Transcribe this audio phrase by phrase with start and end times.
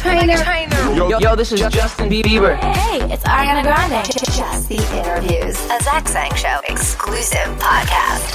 [0.00, 0.36] Trainer.
[0.94, 2.56] Yo, yo, this is Justin Bieber.
[2.56, 4.04] Hey, it's Ariana Grande.
[4.06, 5.56] Just the interviews.
[5.70, 8.32] A Zach Sang Show exclusive podcast.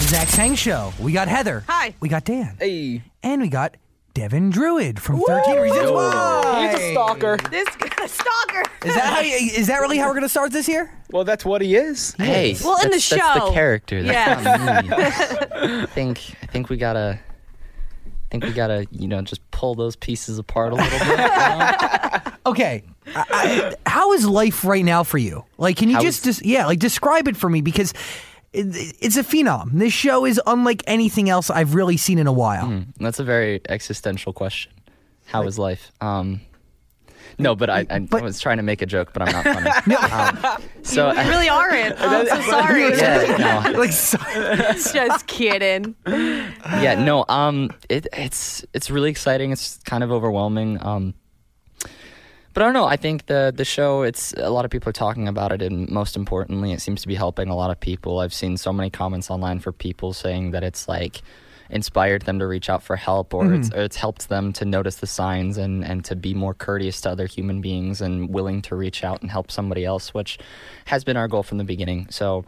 [0.00, 0.92] The Zach Sang Show.
[1.00, 1.64] We got Heather.
[1.68, 1.94] Hi.
[2.00, 2.56] We got Dan.
[2.58, 3.02] Hey.
[3.22, 3.76] And we got
[4.14, 6.68] Devin Druid from 13 Reasons Why.
[6.72, 7.36] He's a stalker.
[7.50, 7.68] This
[8.02, 8.62] a stalker.
[8.84, 9.20] Is that how?
[9.20, 10.90] You, is that really how we're gonna start this year?
[11.10, 12.14] Well, that's what he is.
[12.18, 13.46] Hey, Well, in the that's, that's show.
[13.46, 14.02] the character.
[14.02, 15.42] That's Yeah.
[15.82, 17.18] I think I think we gotta.
[18.26, 21.06] I think we gotta, you know, just pull those pieces apart a little bit.
[21.08, 22.20] you know?
[22.46, 22.82] Okay.
[23.14, 25.44] I, I, how is life right now for you?
[25.56, 27.92] Like, can you How just, is- just yeah, like describe it for me because
[28.52, 28.66] it,
[29.00, 29.70] it's a phenom.
[29.72, 32.66] This show is unlike anything else I've really seen in a while.
[32.66, 34.72] Hmm, That's a very existential question.
[35.26, 35.90] How is life?
[36.02, 36.42] Um,
[37.38, 39.94] no, but I, I, But- was trying to make a joke, but I'm not funny.
[40.56, 41.94] um, so You really aren't.
[41.98, 42.82] Oh, I'm so sorry.
[42.96, 43.78] yeah, no.
[43.78, 44.18] Like, so,
[44.92, 45.94] Just kidding.
[46.06, 47.24] yeah, no.
[47.28, 49.52] Um, it, it's it's really exciting.
[49.52, 50.78] It's kind of overwhelming.
[50.80, 51.14] Um,
[52.52, 52.84] but I don't know.
[52.86, 54.02] I think the the show.
[54.02, 57.08] It's a lot of people are talking about it, and most importantly, it seems to
[57.08, 58.20] be helping a lot of people.
[58.20, 61.22] I've seen so many comments online for people saying that it's like
[61.70, 64.96] inspired them to reach out for help or it's or it's helped them to notice
[64.96, 68.76] the signs and and to be more courteous to other human beings and willing to
[68.76, 70.38] reach out and help somebody else which
[70.84, 72.44] has been our goal from the beginning so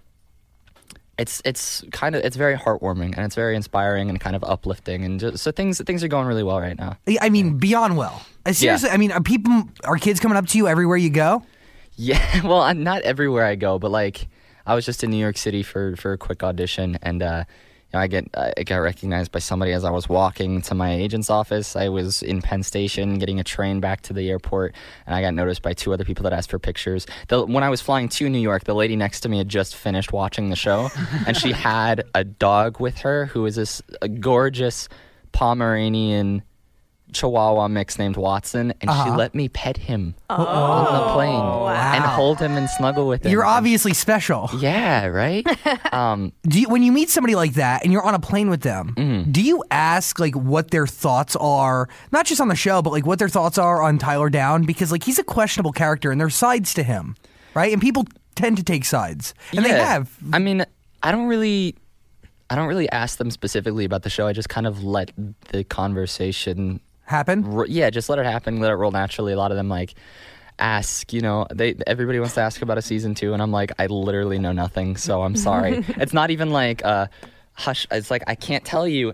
[1.19, 5.05] it's it's kind of it's very heartwarming and it's very inspiring and kind of uplifting
[5.05, 6.97] and just, so things things are going really well right now.
[7.20, 8.23] I mean, beyond well.
[8.45, 11.42] Uh, Seriously, I mean, are people, are kids coming up to you everywhere you go?
[11.95, 14.28] Yeah, well, I'm not everywhere I go, but like
[14.67, 17.45] I was just in New York City for for a quick audition and uh
[17.92, 21.31] know, I get I got recognized by somebody as I was walking to my agent's
[21.31, 21.77] office.
[21.77, 24.75] I was in Penn Station getting a train back to the airport,
[25.06, 27.07] and I got noticed by two other people that asked for pictures.
[27.29, 29.77] The, when I was flying to New York, the lady next to me had just
[29.77, 30.91] finished watching the show,
[31.27, 34.89] and she had a dog with her who is this a gorgeous
[35.33, 36.42] Pomeranian
[37.12, 41.35] Chihuahua mix named Watson, and she let me pet him on the plane
[41.95, 43.33] and hold him and snuggle with him.
[43.33, 44.51] You're And- obviously special.
[44.59, 45.47] yeah, right.
[45.95, 48.63] um, Do you, when you meet somebody like that and you're on a plane with
[48.63, 49.30] them, Mm-hmm.
[49.33, 53.07] do you ask like what their thoughts are, not just on the show, but like
[53.07, 54.64] what their thoughts are on Tyler Down?
[54.64, 57.14] Because like he's a questionable character and there's sides to him,
[57.55, 57.73] right?
[57.73, 58.05] And people
[58.35, 60.13] tend to take sides, and they have.
[60.33, 60.67] I mean,
[61.03, 61.75] I don't really,
[62.51, 64.27] I don't really ask them specifically about the show.
[64.27, 65.11] I just kind of let
[65.48, 67.64] the conversation, Happen.
[67.68, 69.33] yeah, just let it happen, let it roll naturally.
[69.33, 69.94] A lot of them like
[70.58, 73.72] ask, you know, they everybody wants to ask about a season two, and I'm like,
[73.78, 75.84] I literally know nothing, so I'm sorry.
[75.89, 77.06] it's not even like uh
[77.55, 77.86] hush.
[77.90, 79.12] It's like I can't tell you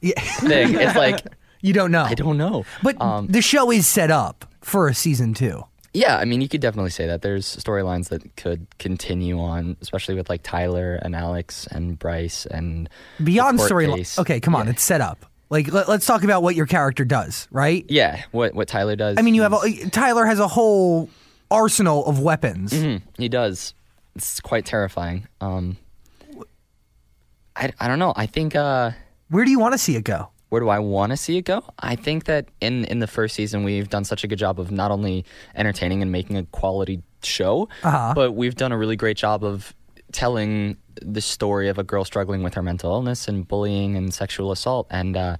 [0.00, 0.20] Yeah.
[0.20, 0.74] thing.
[0.74, 1.20] It's like
[1.60, 2.02] you don't know.
[2.02, 2.64] I don't know.
[2.82, 5.62] But um, the show is set up for a season two.
[5.94, 7.20] Yeah, I mean, you could definitely say that.
[7.20, 12.88] There's storylines that could continue on, especially with like Tyler and Alex and Bryce and
[13.22, 14.18] Beyond storyline.
[14.18, 14.70] Okay, come on, Yeah.
[14.72, 15.26] it's set up.
[15.52, 17.84] Like let, us talk about what your character does, right?
[17.90, 19.18] Yeah, what what Tyler does.
[19.18, 21.10] I mean, you have a, Tyler has a whole
[21.50, 22.72] arsenal of weapons.
[22.72, 23.74] Mhm, he does.
[24.16, 25.28] It's quite terrifying.
[25.42, 25.76] Um,
[27.54, 28.14] I I don't know.
[28.16, 28.56] I think.
[28.56, 28.92] Uh,
[29.28, 30.28] Where do you want to see it go?
[30.48, 31.62] where do I want to see it go?
[31.78, 34.70] I think that in in the first season we've done such a good job of
[34.70, 35.24] not only
[35.54, 38.12] entertaining and making a quality show, Uh-huh.
[38.14, 39.74] but we've done a really great job of
[40.12, 44.52] telling the story of a girl struggling with her mental illness and bullying and sexual
[44.52, 45.36] assault, and uh,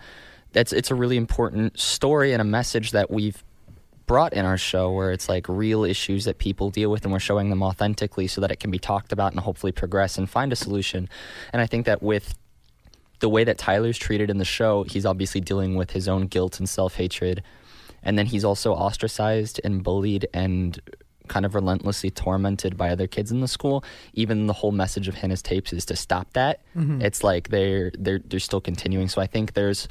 [0.53, 3.43] that's it's a really important story and a message that we've
[4.07, 7.19] brought in our show where it's like real issues that people deal with and we're
[7.19, 10.53] showing them authentically so that it can be talked about and hopefully progress and find
[10.53, 11.09] a solution.
[11.53, 12.35] And I think that with
[13.21, 16.59] the way that Tyler's treated in the show, he's obviously dealing with his own guilt
[16.59, 17.43] and self hatred.
[18.03, 20.79] And then he's also ostracized and bullied and
[21.33, 23.83] kind of relentlessly tormented by other kids in the school.
[24.13, 26.61] Even the whole message of his tapes is to stop that.
[26.77, 27.01] Mm-hmm.
[27.01, 29.09] It's like they're they're they're still continuing.
[29.09, 29.89] So I think there's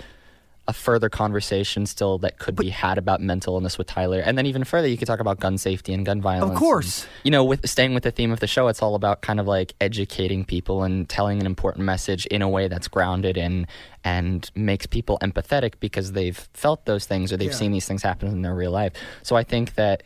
[0.68, 4.20] a further conversation still that could be had about mental illness with Tyler.
[4.20, 6.52] And then even further, you could talk about gun safety and gun violence.
[6.52, 7.04] Of course.
[7.04, 9.40] And, you know, with staying with the theme of the show, it's all about kind
[9.40, 13.66] of like educating people and telling an important message in a way that's grounded and
[14.04, 18.28] and makes people empathetic because they've felt those things or they've seen these things happen
[18.28, 18.94] in their real life.
[19.24, 20.04] So I think that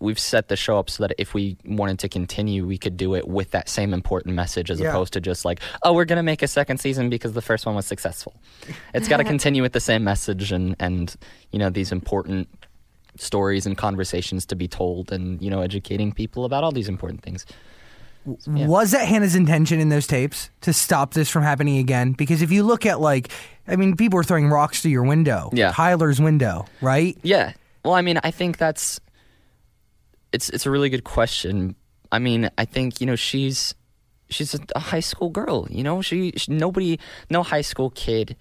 [0.00, 3.14] we've set the show up so that if we wanted to continue, we could do
[3.14, 4.88] it with that same important message as Yeah.
[4.90, 7.64] opposed to just like, oh, we're going to make a second season because the first
[7.64, 8.34] one was successful.
[8.92, 11.14] It's got to continue with the same message and, and,
[11.52, 12.48] you know, these important
[13.16, 17.22] stories and conversations to be told and, you know, educating people about all these important
[17.22, 17.46] things.
[18.46, 18.66] Yeah.
[18.66, 22.12] Was that Hannah's intention in those tapes to stop this from happening again?
[22.12, 23.28] Because if you look at like,
[23.68, 25.72] I mean, people are throwing rocks through your window, Yeah.
[25.72, 27.16] Tyler's window, right?
[27.22, 27.52] Yeah.
[27.84, 28.98] Well, I mean, I think that's
[30.34, 31.76] it's it's a really good question.
[32.10, 33.74] I mean, I think you know she's
[34.28, 35.66] she's a, a high school girl.
[35.70, 36.98] You know, she, she nobody
[37.30, 38.36] no high school kid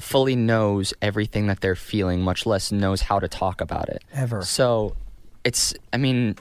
[0.00, 4.02] fully knows everything that they're feeling, much less knows how to talk about it.
[4.12, 4.42] Ever.
[4.42, 4.96] So
[5.44, 6.36] it's, I mean,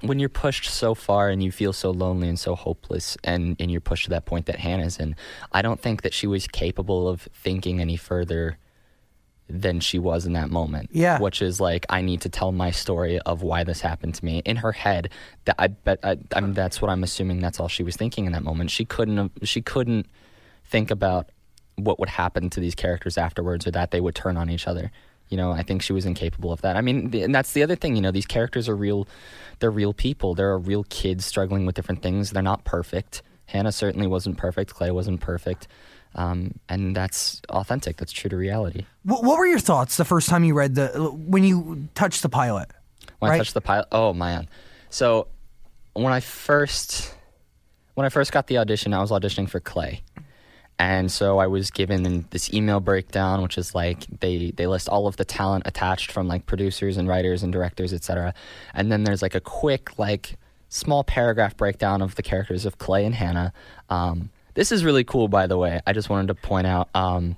[0.00, 3.70] when you're pushed so far and you feel so lonely and so hopeless and, and
[3.70, 5.14] you're pushed to that point that Hannah's in,
[5.52, 8.58] I don't think that she was capable of thinking any further
[9.48, 10.90] than she was in that moment.
[10.92, 11.18] Yeah.
[11.18, 14.42] Which is like, I need to tell my story of why this happened to me.
[14.44, 15.10] In her head,
[15.44, 18.26] that I bet, I, I mean, that's what I'm assuming that's all she was thinking
[18.26, 18.70] in that moment.
[18.70, 20.06] She couldn't, she couldn't
[20.64, 21.30] think about
[21.76, 24.90] what would happen to these characters afterwards or that they would turn on each other.
[25.28, 26.76] You know, I think she was incapable of that.
[26.76, 27.96] I mean, and that's the other thing.
[27.96, 29.08] You know, these characters are real.
[29.58, 30.34] They're real people.
[30.34, 32.30] They're real kids struggling with different things.
[32.30, 33.22] They're not perfect.
[33.46, 34.74] Hannah certainly wasn't perfect.
[34.74, 35.68] Clay wasn't perfect,
[36.16, 37.96] um, and that's authentic.
[37.98, 38.84] That's true to reality.
[39.04, 42.28] What, what were your thoughts the first time you read the when you touched the
[42.28, 42.68] pilot?
[43.20, 43.36] When Right.
[43.36, 44.48] I touched the pilot, oh man!
[44.90, 45.28] So
[45.94, 47.14] when I first
[47.94, 50.02] when I first got the audition, I was auditioning for Clay,
[50.78, 55.06] and so I was given this email breakdown, which is like they they list all
[55.06, 58.34] of the talent attached from like producers and writers and directors, etc.
[58.74, 60.36] And then there's like a quick like
[60.68, 63.52] small paragraph breakdown of the characters of Clay and Hannah.
[63.88, 65.80] Um, this is really cool, by the way.
[65.86, 66.88] I just wanted to point out.
[66.94, 67.36] Um,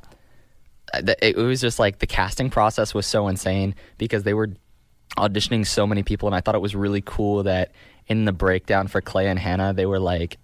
[0.95, 4.49] that it was just like the casting process was so insane because they were
[5.19, 7.73] auditioning so many people and I thought it was really cool that
[8.07, 10.39] in the breakdown for Clay and Hannah they were like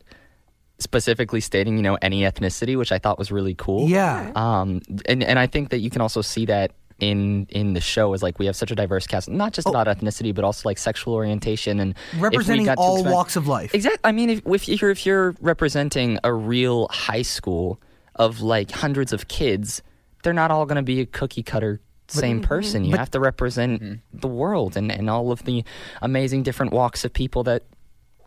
[0.79, 4.33] specifically stating you know any ethnicity which I thought was really cool Yeah.
[4.37, 8.13] um and and I think that you can also see that in in the show
[8.15, 10.79] is like we have such a diverse cast not just about ethnicity but also like
[10.79, 13.75] sexual orientation and Representing got all expand- walks of life.
[13.75, 14.01] Exactly.
[14.05, 17.81] I mean, if, if you're if you're representing a real high school
[18.15, 19.83] of like hundreds of kids,
[20.23, 22.85] they're not all going to be a cookie cutter same person.
[22.85, 25.65] You have to represent the world and, and all of the
[26.03, 27.63] amazing different walks of people that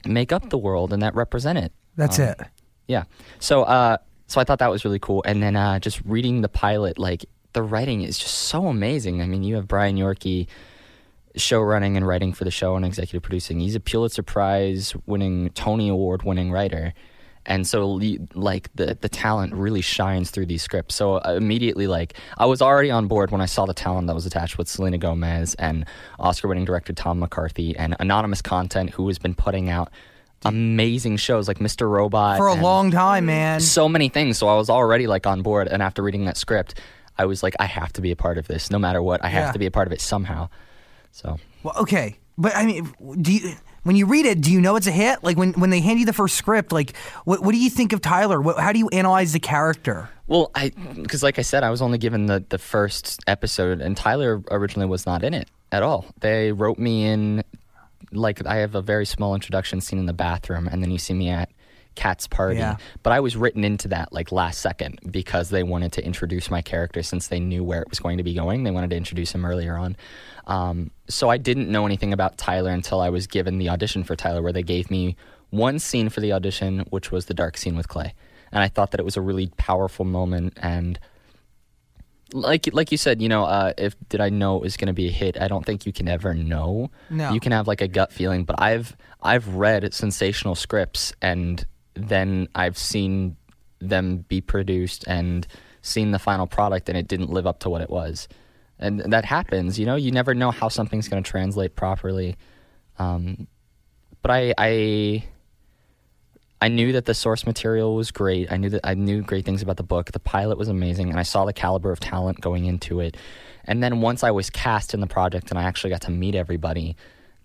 [0.05, 1.71] make up the world and that represent it.
[1.95, 2.39] That's it.
[2.87, 3.03] Yeah.
[3.39, 3.97] So uh
[4.27, 5.23] so I thought that was really cool.
[5.25, 9.21] And then uh just reading the pilot, like the writing is just so amazing.
[9.21, 10.47] I mean, you have Brian Yorkey
[11.35, 13.59] show running and writing for the show and executive producing.
[13.59, 16.93] He's a Pulitzer Prize winning, Tony Award winning writer.
[17.45, 17.97] And so,
[18.35, 20.95] like the the talent really shines through these scripts.
[20.95, 24.13] So uh, immediately, like I was already on board when I saw the talent that
[24.13, 25.85] was attached with Selena Gomez and
[26.19, 29.89] Oscar-winning director Tom McCarthy and anonymous content who has been putting out
[30.43, 31.89] amazing shows like Mr.
[31.89, 33.61] Robot For a long time, man.
[33.61, 34.37] so many things.
[34.37, 36.79] So I was already like on board, and after reading that script,
[37.17, 39.23] I was like, I have to be a part of this, no matter what.
[39.23, 39.51] I have Yeah.
[39.53, 40.49] to be a part of it somehow.
[41.11, 43.53] So Well, okay, but I mean, do you
[43.83, 45.23] when you read it, do you know it's a hit?
[45.23, 47.93] Like when when they hand you the first script, like what what do you think
[47.93, 48.41] of Tyler?
[48.41, 50.09] What, how do you analyze the character?
[50.27, 50.71] Well, I
[51.01, 54.87] because like I said, I was only given the the first episode, and Tyler originally
[54.87, 56.05] was not in it at all.
[56.19, 57.43] They wrote me in
[58.11, 61.13] like I have a very small introduction scene in the bathroom, and then you see
[61.13, 61.49] me at
[61.97, 62.59] Cat's party.
[62.59, 62.77] Yeah.
[63.01, 66.61] But I was written into that like last second because they wanted to introduce my
[66.61, 68.63] character since they knew where it was going to be going.
[68.63, 69.97] They wanted to introduce him earlier on.
[70.45, 74.15] Um, so I didn't know anything about Tyler until I was given the audition for
[74.15, 75.15] Tyler, where they gave me
[75.49, 78.13] one scene for the audition, which was the dark scene with Clay.
[78.51, 80.99] And I thought that it was a really powerful moment and
[82.33, 84.93] like like you said, you know, uh, if did I know it was going to
[84.93, 85.39] be a hit?
[85.39, 86.91] I don't think you can ever know.
[87.09, 87.31] No.
[87.31, 91.65] you can have like a gut feeling, but I've I've read sensational scripts and
[91.97, 93.37] then I've seen
[93.79, 95.47] them be produced and
[95.81, 98.27] seen the final product and it didn't live up to what it was,
[98.79, 99.79] and that happens.
[99.79, 102.35] You know, you never know how something's going to translate properly.
[102.99, 103.47] Um,
[104.21, 105.23] but I I
[106.59, 108.51] I knew that the source material was great.
[108.51, 110.11] I knew that I knew great things about the book.
[110.11, 113.15] The pilot was amazing, and I saw the caliber of talent going into it.
[113.65, 116.35] And then once I was cast in the project, and I actually got to meet
[116.35, 116.95] everybody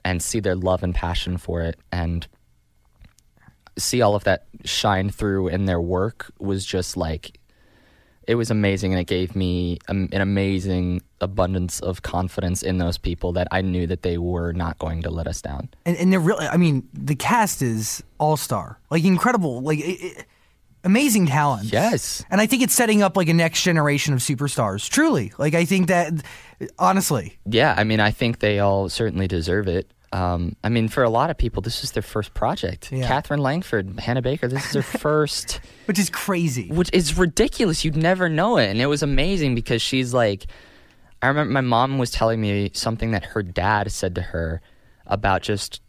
[0.04, 2.26] and see their love and passion for it, and
[3.78, 7.38] see all of that shine through in their work was just like
[8.28, 13.32] it was amazing and it gave me an amazing abundance of confidence in those people
[13.32, 15.68] that I knew that they were not going to let us down.
[15.84, 19.82] And, and they're really, I mean, the cast is all star, like incredible, like it,
[20.00, 20.26] it-
[20.84, 21.72] amazing talent.
[21.72, 22.24] Yes.
[22.30, 24.88] And I think it's setting up like a next generation of superstars.
[24.88, 26.12] Truly, like I think that,
[26.78, 29.90] honestly, Yeah, I mean, I think they all certainly deserve it.
[30.12, 32.92] Um, I mean, for a lot of people, this is their first project.
[32.92, 33.06] Yeah.
[33.06, 36.68] Katherine Langford, Hannah Baker, this is their first, which is crazy.
[36.68, 37.84] which is ridiculous.
[37.84, 38.68] You'd never know it.
[38.68, 40.46] And it was amazing because she's like,
[41.22, 44.60] I remember my mom was telling me something that her dad said to her
[45.06, 45.80] about just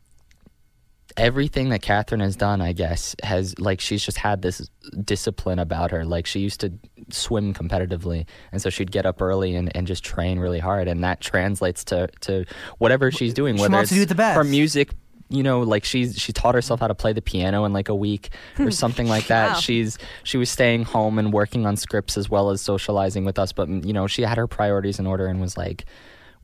[1.17, 4.69] everything that Katherine has done, I guess, has like she's just had this
[5.03, 6.05] discipline about her.
[6.05, 6.73] Like she used to
[7.09, 11.03] swim competitively, and so she'd get up early and, and just train really hard, and
[11.03, 12.45] that translates to to
[12.77, 13.55] whatever she's doing.
[13.55, 14.35] She Whether wants to do the best.
[14.35, 14.91] her music
[15.29, 17.95] you know, like she's she taught herself how to play the piano in like a
[17.95, 18.29] week
[18.59, 18.69] or hmm.
[18.69, 19.53] something like that.
[19.53, 19.59] Wow.
[19.59, 23.51] She's she was staying home and working on scripts as well as socializing with us.
[23.51, 25.85] But you know, she had her priorities in order and was like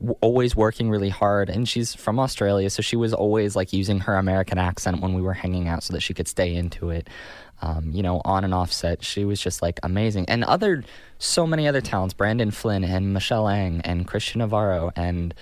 [0.00, 1.48] w- always working really hard.
[1.48, 5.22] And she's from Australia, so she was always like using her American accent when we
[5.22, 7.08] were hanging out so that she could stay into it.
[7.62, 10.24] Um, you know, on and off set, she was just like amazing.
[10.28, 10.82] And other
[11.18, 15.34] so many other talents, Brandon Flynn and Michele Ang and Christian Navarro and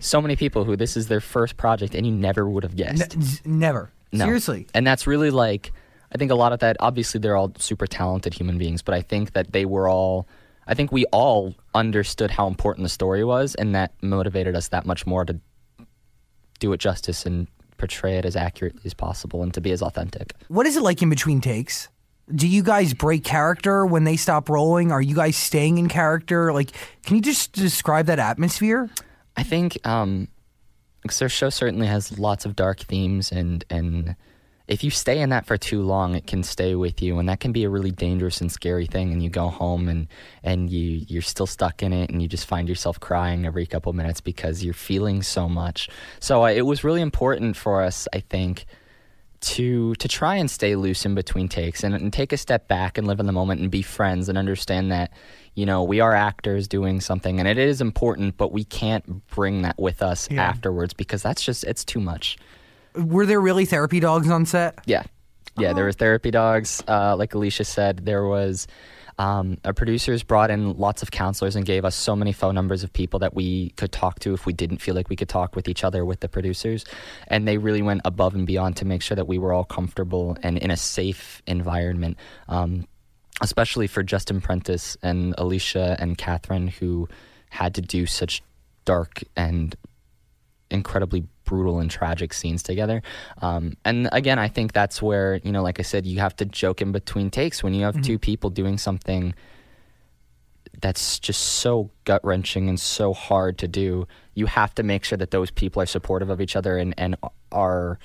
[0.00, 3.46] so many people who this is their first project and you never would have guessed.
[3.46, 3.92] Never.
[4.10, 4.24] No.
[4.24, 4.66] Seriously.
[4.74, 5.72] And that's really like,
[6.12, 9.02] I think a lot of that, obviously, they're all super talented human beings, but I
[9.02, 10.26] think that they were all,
[10.66, 14.86] I think we all understood how important the story was, and that motivated us that
[14.86, 15.38] much more to
[16.60, 20.34] do it justice and portray it as accurately as possible and to be as authentic.
[20.48, 21.88] What is it like in between takes?
[22.34, 24.90] Do you guys break character when they stop rolling?
[24.90, 26.52] Are you guys staying in character?
[26.52, 26.70] Like,
[27.04, 28.88] can you just describe that atmosphere?
[29.36, 30.28] I think um,
[31.02, 34.16] because their show certainly has lots of dark themes, and and
[34.66, 37.40] if you stay in that for too long, it can stay with you, and that
[37.40, 39.12] can be a really dangerous and scary thing.
[39.12, 40.08] And you go home and
[40.42, 43.92] and you you're still stuck in it, and you just find yourself crying every couple
[43.92, 45.88] minutes because you're feeling so much.
[46.18, 48.64] So uh, it was really important for us, I think.
[49.40, 52.96] To, to try and stay loose in between takes and, and take a step back
[52.96, 55.10] and live in the moment and be friends and understand that
[55.52, 59.60] you know we are actors doing something and it is important but we can't bring
[59.60, 60.44] that with us Yeah.
[60.44, 62.38] afterwards because that's just it's too much
[62.94, 64.78] Were there really therapy dogs on set?
[65.56, 65.68] yeah.
[65.68, 66.82] Yeah there was therapy dogs.
[66.88, 68.66] Uh, like Alisha said there was
[69.18, 72.82] um, our producers brought in lots of counselors and gave us so many phone numbers
[72.82, 75.54] of people that we could talk to if we didn't feel like we could talk
[75.54, 76.84] with each other with the producers.
[77.28, 80.36] And they really went above and beyond to make sure that we were all comfortable
[80.42, 82.16] and in a safe environment.
[82.48, 82.86] Um,
[83.40, 87.08] especially for Justin Prentice and Alisha and Katherine, who
[87.50, 88.42] had to do such
[88.84, 89.74] dark and
[90.70, 93.02] incredibly brutal and tragic scenes together.
[93.42, 96.44] Um, and again, I think that's where, you know, like I said, you have to
[96.44, 99.34] joke in between takes when you have two people doing something
[100.80, 104.06] that's just so gut wrenching and so hard to do.
[104.34, 107.16] You have to make sure that those people are supportive of each other and, and
[107.52, 107.98] are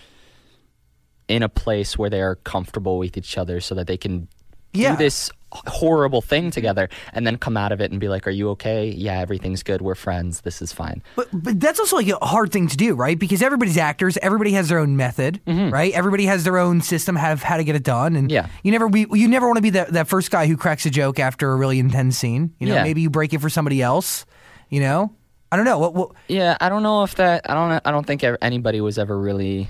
[1.28, 4.28] in a place where they are comfortable with each other so that they can
[4.74, 4.92] Yeah.
[4.92, 8.32] do this horrible thing together and then come out of it and be like, Are
[8.32, 8.88] you okay?
[8.90, 9.82] Yeah, everything's good.
[9.82, 10.42] We're friends.
[10.42, 11.02] This is fine.
[11.16, 13.18] But but that's also like a hard thing to do, right?
[13.18, 15.92] Because everybody's actors, everybody has their own method, right?
[15.94, 18.36] Everybody has their own system have how to get it done, and Mm-hmm.
[18.36, 18.48] Yeah.
[18.64, 20.90] you never be you never want to be that that first guy who cracks a
[20.92, 22.54] joke after a really intense scene.
[22.60, 22.84] You know, Yeah.
[22.84, 24.26] maybe you break it for somebody else.
[24.70, 25.12] You know,
[25.52, 25.96] I don't know what.
[25.96, 27.50] what Yeah, I don't know if that.
[27.50, 27.82] I don't.
[27.84, 29.68] I don't think anybody was ever really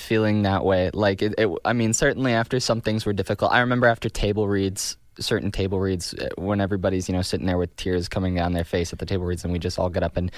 [0.00, 0.90] feeling that way.
[0.92, 1.48] Like it, it.
[1.64, 3.52] I mean, certainly after some things were difficult.
[3.52, 7.58] I remember after table reads, certain table reads, uh, when everybody's you know sitting there
[7.58, 10.02] with tears coming down their face at the table reads, and we just all get
[10.02, 10.32] up and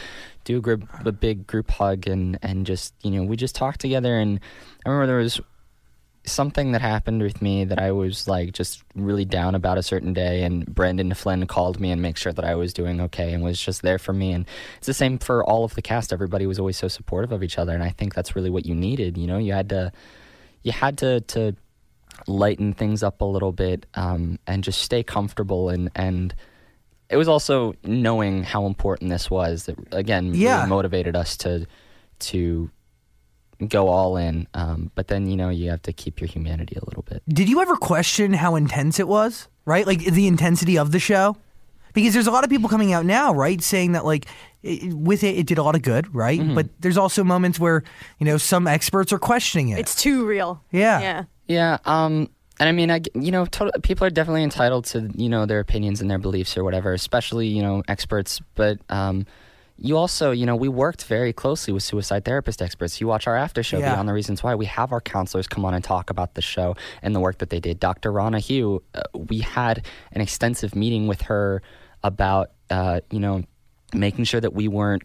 [0.45, 3.79] do a, group, a big group hug and and just you know we just talk
[3.79, 4.19] together.
[4.19, 4.41] And
[4.85, 5.41] I remember there was
[6.25, 10.13] something that happened with me that I was like just really down about a certain
[10.13, 13.43] day and Brandon Flynn called me and make sure that I was doing okay and
[13.43, 14.33] was just there for me.
[14.33, 14.47] And
[14.79, 16.13] it's the same for all of the cast.
[16.13, 18.75] Everybody was always so supportive of each other and I think that's really what you
[18.75, 19.19] needed.
[19.19, 19.93] You know you had to
[20.63, 21.57] you had to to
[22.29, 25.71] lighten things up a little bit um, and just stay comfortable.
[25.71, 26.35] And and
[27.09, 30.59] it was also knowing how important this was that again Yeah.
[30.59, 31.67] really motivated us to
[32.21, 32.71] to
[33.67, 36.85] go all in um, but then you know you have to keep your humanity a
[36.85, 39.49] little bit did you ever question how intense it was?
[39.65, 41.37] Right, like the intensity of the show.
[41.95, 44.27] Because there's a lot of people coming out now, right, saying that like
[44.63, 46.41] it, with it, it did a lot of good, right?
[46.41, 46.55] Mm-hmm.
[46.55, 47.85] But there's also moments where
[48.19, 49.79] you know some experts are questioning it.
[49.79, 50.65] It's too real.
[50.73, 51.01] Yeah.
[51.01, 51.25] Yeah.
[51.47, 52.29] Yeah, um,
[52.59, 55.45] and I mean, I, g- you know, tot- people are definitely entitled to, you know,
[55.47, 58.41] their opinions and their beliefs or whatever, especially, you know, experts.
[58.55, 59.27] But um,
[59.85, 63.01] you also, you know, we worked very closely with suicide therapist experts.
[63.01, 63.95] You watch our after show, Yeah.
[63.95, 64.55] Beyond the Reasons Why.
[64.55, 67.51] We have our counselors come on and talk about the show and the work that
[67.51, 67.81] they did.
[67.81, 68.13] Dr.
[68.13, 71.63] Rona Hu, uh, we had an extensive meeting with her
[72.05, 73.43] about, uh, you know,
[73.93, 75.03] making sure that we weren't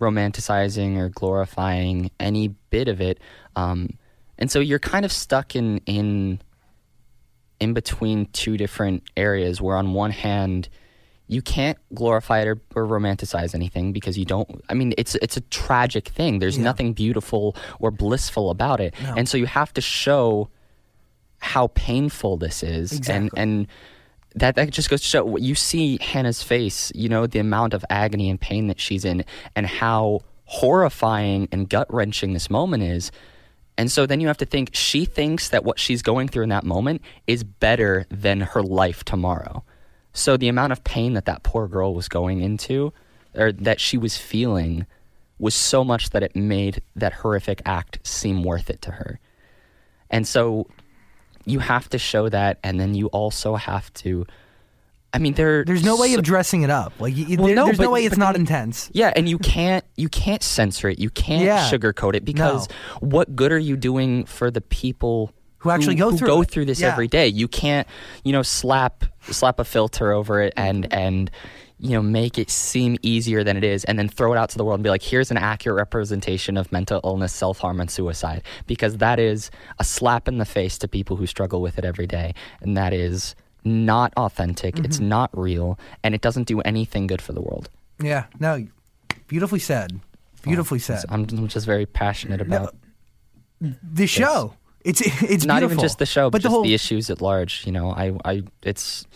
[0.00, 3.20] romanticizing or glorifying any bit of it.
[3.54, 3.98] Um,
[4.38, 6.40] and so you're kind of stuck in in
[7.60, 10.70] in between two different areas where on one hand
[11.30, 15.36] you can't glorify it or, or romanticize anything because you don't i mean it's it's
[15.36, 19.80] a tragic thing there's nothing beautiful or blissful about it and so you have to
[19.80, 20.48] show
[21.38, 23.14] how painful this is Exactly.
[23.16, 23.66] and and
[24.34, 27.84] that that just goes to show you see Hannah's face, you know, the amount of
[27.90, 29.24] agony and pain that she's in
[29.56, 33.10] and how horrifying and gut wrenching this moment is.
[33.76, 36.50] And so then you have to think she thinks that what she's going through in
[36.50, 39.64] that moment is better than her life tomorrow.
[40.12, 42.92] So the amount of pain that that poor girl was going into
[43.34, 44.86] or that she was feeling
[45.38, 49.20] was so much that it made that horrific act seem worth it to her.
[50.10, 50.66] And so
[51.46, 54.26] you have to show that, and then you also have to.
[55.14, 55.64] I mean, there.
[55.64, 56.92] There's no way so- of dressing it up.
[57.00, 58.90] Like, you, Well, there- no, there's no way it's not intense.
[58.92, 60.98] Yeah, and you can't you can't censor it.
[60.98, 61.70] You can't Yeah.
[61.70, 62.68] sugarcoat it because
[63.00, 66.50] what good are you doing for the people Who actually go who through go it.
[66.50, 66.92] through this Yeah.
[66.92, 67.28] every day?
[67.28, 67.86] You can't
[68.24, 71.30] you know slap slap a filter over it and and
[71.78, 74.58] you know make it seem easier than it is and then throw it out to
[74.58, 78.42] the world and be like here's an accurate representation of mental illness self-harm and suicide
[78.66, 82.06] because that is a slap in the face to people who struggle with it every
[82.06, 85.08] day and that is not authentic it's Mm-hmm.
[85.08, 87.68] not real and it doesn't do anything good for the world
[88.02, 88.24] Yeah.
[88.38, 88.66] No.
[89.26, 90.00] Beautifully said.
[90.42, 91.04] Beautifully said.
[91.08, 92.74] I'm, I'm just very passionate about
[93.60, 94.54] the show.
[94.84, 97.20] It's it's not even just the show, but, but the just whole the issues at
[97.20, 97.66] large.
[97.66, 99.06] You know, I, I, it's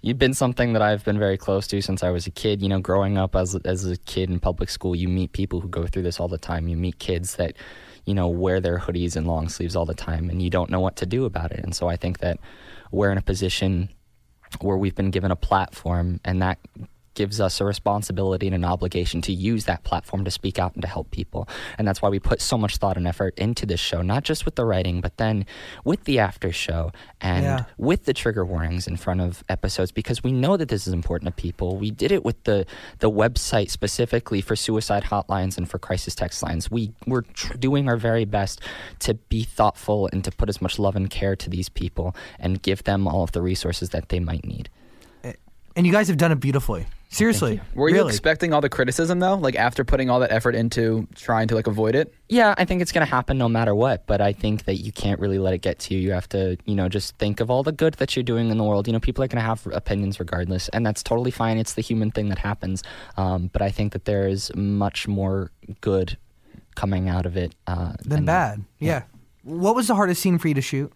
[0.00, 2.62] you've been something that I've been very close to since I was a kid.
[2.62, 5.68] You know, growing up as as a kid in public school, you meet people who
[5.68, 6.68] go through this all the time.
[6.68, 7.54] You meet kids that,
[8.04, 10.80] you know, wear their hoodies and long sleeves all the time, and you don't know
[10.80, 11.60] what to do about it.
[11.60, 12.38] And so I think that
[12.90, 13.88] we're in a position
[14.60, 16.58] where we've been given a platform, and that
[17.14, 20.82] gives us a responsibility and an obligation to use that platform to speak out and
[20.82, 21.48] to help people.
[21.78, 24.44] And that's why we put so much thought and effort into this show, not just
[24.44, 25.44] with the writing, but then
[25.84, 27.64] with the after show and Yeah.
[27.78, 31.36] with the trigger warnings in front of episodes because we know that this is important
[31.36, 31.76] to people.
[31.76, 32.66] We did it with the
[33.00, 36.70] the website specifically for suicide hotlines and for crisis text lines.
[36.70, 38.60] We were tr- doing our very best
[39.00, 42.62] to be thoughtful and to put as much love and care to these people and
[42.62, 44.68] give them all of the resources that they might need.
[45.74, 46.86] and you guys have done it beautifully.
[47.12, 47.60] Seriously.
[47.74, 48.08] Were you really.
[48.08, 49.34] expecting all the criticism though?
[49.34, 52.14] Like after putting all that effort into trying to like avoid it?
[52.30, 54.92] Yeah, I think it's going to happen no matter what, but I think that you
[54.92, 56.00] can't really let it get to you.
[56.00, 58.56] You have to, you know, just think of all the good that you're doing in
[58.56, 58.86] the world.
[58.86, 61.58] You know, people are going to have opinions regardless, and that's totally fine.
[61.58, 62.82] It's the human thing that happens.
[63.18, 65.50] Um, but I think that there is much more
[65.82, 66.16] good
[66.74, 68.64] coming out of it uh, Than and- bad.
[68.78, 69.02] Yeah.
[69.44, 70.90] What was the hardest scene for you to shoot?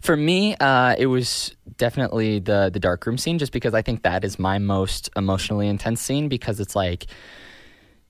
[0.00, 4.02] For me, uh, it was definitely the the dark room scene, just because I think
[4.02, 7.06] that is my most emotionally intense scene because it's like.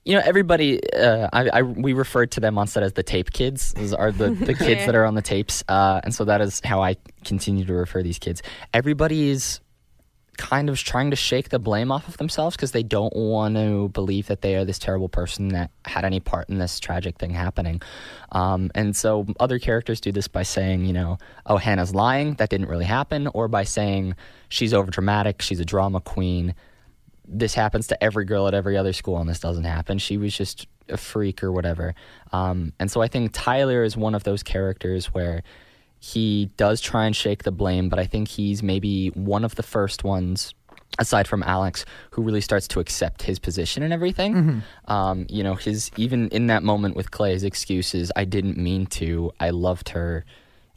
[0.03, 0.81] You know, everybody.
[0.93, 3.71] Uh, I, I we referred to them on set as the tape kids.
[3.73, 6.59] Those are the, the kids that are on the tapes, uh, and so that is
[6.65, 8.41] how I continue to refer these kids.
[8.73, 9.59] Everybody is
[10.41, 13.89] kind of trying to shake the blame off of themselves because they don't want to
[13.89, 17.29] believe that they are this terrible person that had any part in this tragic thing
[17.29, 17.79] happening.
[18.31, 22.49] Um, and so other characters do this by saying, you know, oh, Hannah's lying, that
[22.49, 24.15] didn't really happen, or by saying
[24.49, 26.55] she's overdramatic, she's a drama queen.
[27.27, 29.99] This happens to every girl at every other school, and this doesn't happen.
[29.99, 31.93] She was just a freak or whatever.
[32.33, 35.43] Um, and so I think Tyler is one of those characters where
[36.03, 39.61] he does try and shake the blame, but I think he's maybe one of the
[39.61, 40.55] first ones,
[40.97, 44.33] aside from Alex, who really starts to accept his position and everything.
[44.85, 49.31] Um, you know, his even in that moment with Clay's excuses, I didn't mean to.
[49.39, 50.25] I loved her.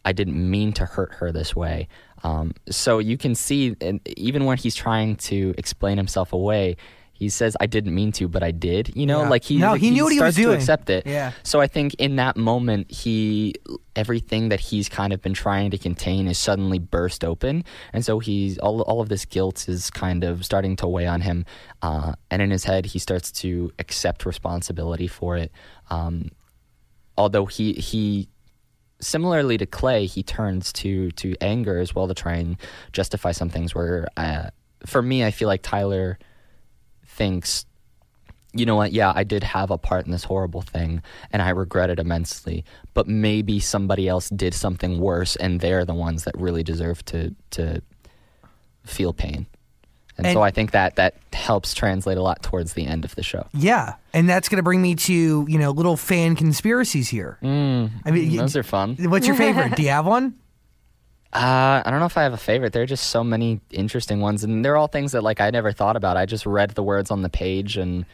[0.05, 1.89] I didn't mean to hurt her this way.
[2.23, 6.77] Um, so you can see, and even when he's trying to explain himself away,
[7.15, 9.29] he says, "I didn't mean to, but I did." You know, Yeah.
[9.31, 11.07] like he No, he knew what he was starts to accept it.
[11.07, 11.33] Yeah.
[11.43, 13.55] So I think in that moment, he
[13.97, 18.19] everything that he's kind of been trying to contain is suddenly burst open, and so
[18.19, 21.47] he's all all of this guilt is kind of starting to weigh on him,
[21.83, 25.53] uh, and in his head he starts to accept responsibility for it.
[25.91, 26.31] Um,
[27.17, 28.29] although he he
[29.01, 32.57] similarly to Clay, he turns to to anger as well to try and
[32.93, 33.75] justify some things.
[33.75, 34.49] Where uh,
[34.87, 36.19] for me, I feel like Tyler
[37.15, 37.67] thinks
[38.57, 38.93] you know what?
[38.93, 42.65] Yeah, I did have a part in this horrible thing, and I regret it immensely.
[42.95, 47.35] But maybe somebody else did something worse, and they're the ones that really deserve to
[47.51, 47.83] to
[48.85, 49.47] feel pain.
[50.17, 53.17] And, And- so I think that that helps translate a lot towards the end of
[53.17, 53.49] the show.
[53.53, 55.13] Yeah, and that's going to bring me to
[55.49, 57.39] you know little fan conspiracies here.
[57.43, 58.95] I mean, Mm, Those are fun.
[59.01, 59.75] what's your favorite?
[59.77, 60.35] Do you have one?
[61.35, 62.73] Uh, I don't know if I have a favorite.
[62.73, 65.73] There are just so many interesting ones, and they're all things that like I never
[65.73, 66.17] thought about.
[66.17, 68.07] I just read the words on the page and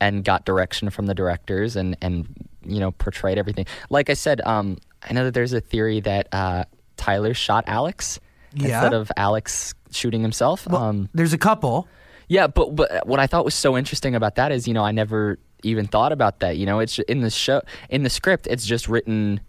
[0.00, 2.26] and got direction from the directors and and
[2.64, 3.66] you know portrayed everything.
[3.90, 6.64] Like I said, um, I know that there's a theory that uh,
[6.96, 8.18] Tyler shot Alex
[8.54, 8.64] Yeah.
[8.82, 10.66] instead of Alex shooting himself.
[10.66, 11.86] Well, um, there's a couple.
[12.26, 14.90] yeah, but but what I thought was so interesting about that is you know I
[14.90, 16.56] never even thought about that.
[16.56, 18.48] You know, it's in the show in the script.
[18.48, 19.40] It's just written.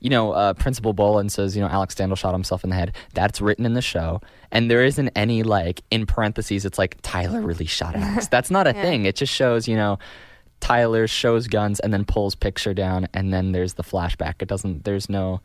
[0.00, 2.94] You know, uh, Principal Bolan says, you know, Alex Standall shot himself in the head.
[3.14, 4.20] That's written in the show,
[4.52, 6.64] and there isn't any like in parentheses.
[6.64, 8.28] It's like Tyler really shot Alex.
[8.28, 9.06] That's not a thing.
[9.06, 9.98] It just shows, you know,
[10.60, 14.34] Tyler shows guns and then pulls picture down, and then there's the flashback.
[14.40, 14.84] It doesn't.
[14.84, 15.40] There's no.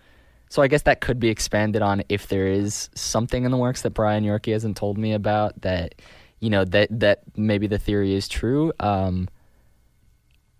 [0.49, 3.81] So I guess that could be expanded on if there is something in the works
[3.81, 5.95] that Brian Yorkey hasn't told me about that,
[6.39, 8.71] you know, that that maybe the theory is true.
[8.79, 9.29] Um,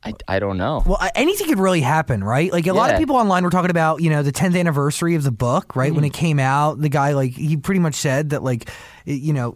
[0.06, 0.84] I, I don't know.
[0.86, 2.52] Well, anything could really happen, right?
[2.52, 5.24] Like a lot of people online were talking about, you know, the 10th anniversary of
[5.24, 5.88] the book, right?
[5.88, 5.96] Mm-hmm.
[5.96, 8.70] When it came out, the guy like he pretty much said that like
[9.06, 9.56] you know,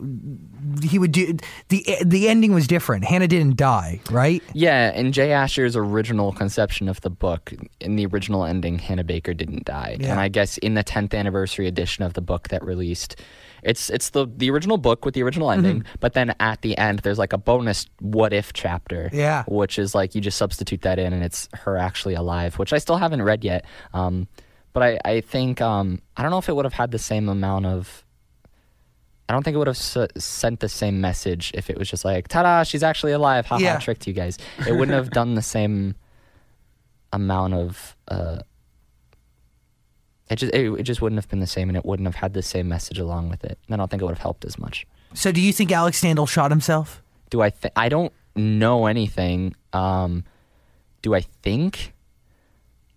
[0.83, 1.37] he would do
[1.69, 3.05] the the ending was different.
[3.05, 4.43] Hannah didn't die, right?
[4.53, 9.33] Yeah, in Jay Asher's original conception of the book, in the original ending, Hannah Baker
[9.33, 9.97] didn't die.
[9.99, 10.11] Yeah.
[10.11, 13.21] And I guess in the 10th anniversary edition of the book that released,
[13.63, 16.99] it's it's the the original book with the original ending, but then at the end
[16.99, 19.09] there's like a bonus what if chapter.
[19.13, 19.43] Yeah.
[19.47, 22.77] Which is like you just substitute that in and it's her actually alive, which I
[22.77, 23.65] still haven't read yet.
[23.93, 24.27] Um,
[24.73, 27.29] but I, I think um, I don't know if it would have had the same
[27.29, 28.03] amount of
[29.29, 32.05] I don't think it would have s- sent the same message if it was just
[32.05, 33.77] like, "Ta-da, she's actually alive!" Haha, Yeah.
[33.79, 34.37] tricked you guys.
[34.65, 35.95] It wouldn't have done the same
[37.11, 37.95] amount of.
[38.07, 38.39] Uh,
[40.29, 42.33] it just it, it just wouldn't have been the same, and it wouldn't have had
[42.33, 43.57] the same message along with it.
[43.67, 44.85] And I don't think it would have helped as much.
[45.13, 47.01] So do you think Alex Standall shot himself?
[47.29, 47.49] Do I?
[47.49, 49.55] Th- I don't know anything.
[49.73, 50.23] Um,
[51.01, 51.93] do I think?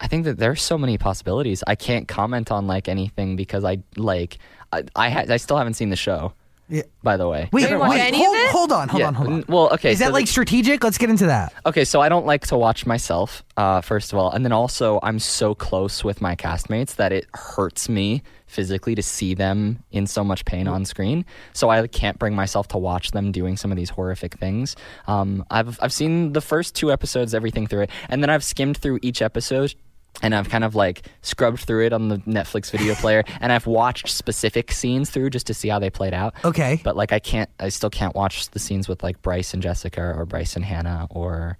[0.00, 1.62] I think that there's so many possibilities.
[1.66, 4.38] I can't comment on like anything because I like
[4.72, 6.32] I I, ha- I still haven't seen the show.
[6.70, 6.82] Yeah.
[7.02, 8.50] By the way, Wait, haven't wait, any of hold, it?
[8.50, 9.44] hold on, hold Yeah, on, hold on.
[9.48, 9.92] Well, okay.
[9.92, 10.84] Is that like strategic?
[10.84, 11.52] Let's get into that.
[11.66, 14.30] Okay, so I don't like to watch myself, uh, first of all.
[14.30, 19.02] And then also, I'm so close with my castmates that it hurts me physically to
[19.02, 21.24] see them in so much pain on screen.
[21.52, 24.76] So I can't bring myself to watch them doing some of these horrific things.
[25.06, 27.90] Um, I've, I've seen the first two episodes, everything through it.
[28.08, 29.74] And then I've skimmed through each episode.
[30.22, 33.66] And I've kind of like scrubbed through it on the Netflix video player, and I've
[33.66, 36.34] watched specific scenes through just to see how they played out.
[36.44, 36.80] Okay.
[36.84, 40.14] But like I can't I still can't watch the scenes with like Bryce and Jessica
[40.16, 41.58] or Bryce and Hannah or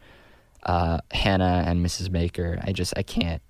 [0.65, 2.13] uh, Hannah and Mrs.
[2.13, 2.59] Baker.
[2.63, 3.41] I just I can't.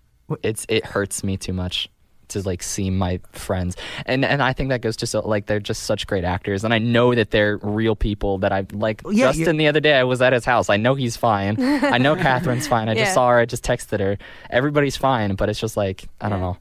[0.44, 1.88] It's it hurts me too much
[2.30, 3.76] to like see my friends.
[4.06, 6.72] And and I think that goes to so like they're just such great actors and
[6.74, 10.04] I know that they're real people that I like Yeah, Justin the other day I
[10.04, 10.68] was at his house.
[10.70, 11.56] I know he's fine.
[11.60, 12.88] I know Katherine's fine.
[12.88, 13.14] I just Yeah.
[13.14, 14.18] saw her, I just texted her.
[14.50, 16.56] Everybody's fine, but it's just like I don't know.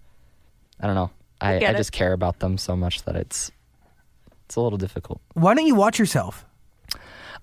[0.80, 1.12] I don't know.
[1.42, 1.78] I, I get it.
[1.78, 3.52] just care about them so much that it's
[4.46, 5.22] it's a little difficult.
[5.34, 6.46] Why don't you watch yourself?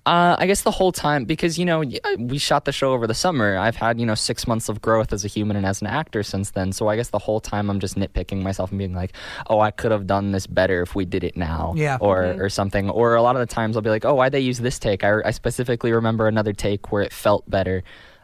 [0.07, 1.83] Uh, I guess the whole time because you know
[2.17, 3.57] we shot the show over the summer.
[3.57, 6.23] I've had you know six months of growth as a human and as an actor
[6.23, 6.71] since then.
[6.71, 9.11] So I guess the whole time I'm just nitpicking myself and being like,
[9.47, 11.97] oh, I could have done this better if we did it now, Yeah.
[11.99, 12.89] or or something.
[12.89, 15.03] Or a lot of the times I'll be like, oh, why'd they use this take?
[15.03, 17.83] I, I specifically remember another take where it felt better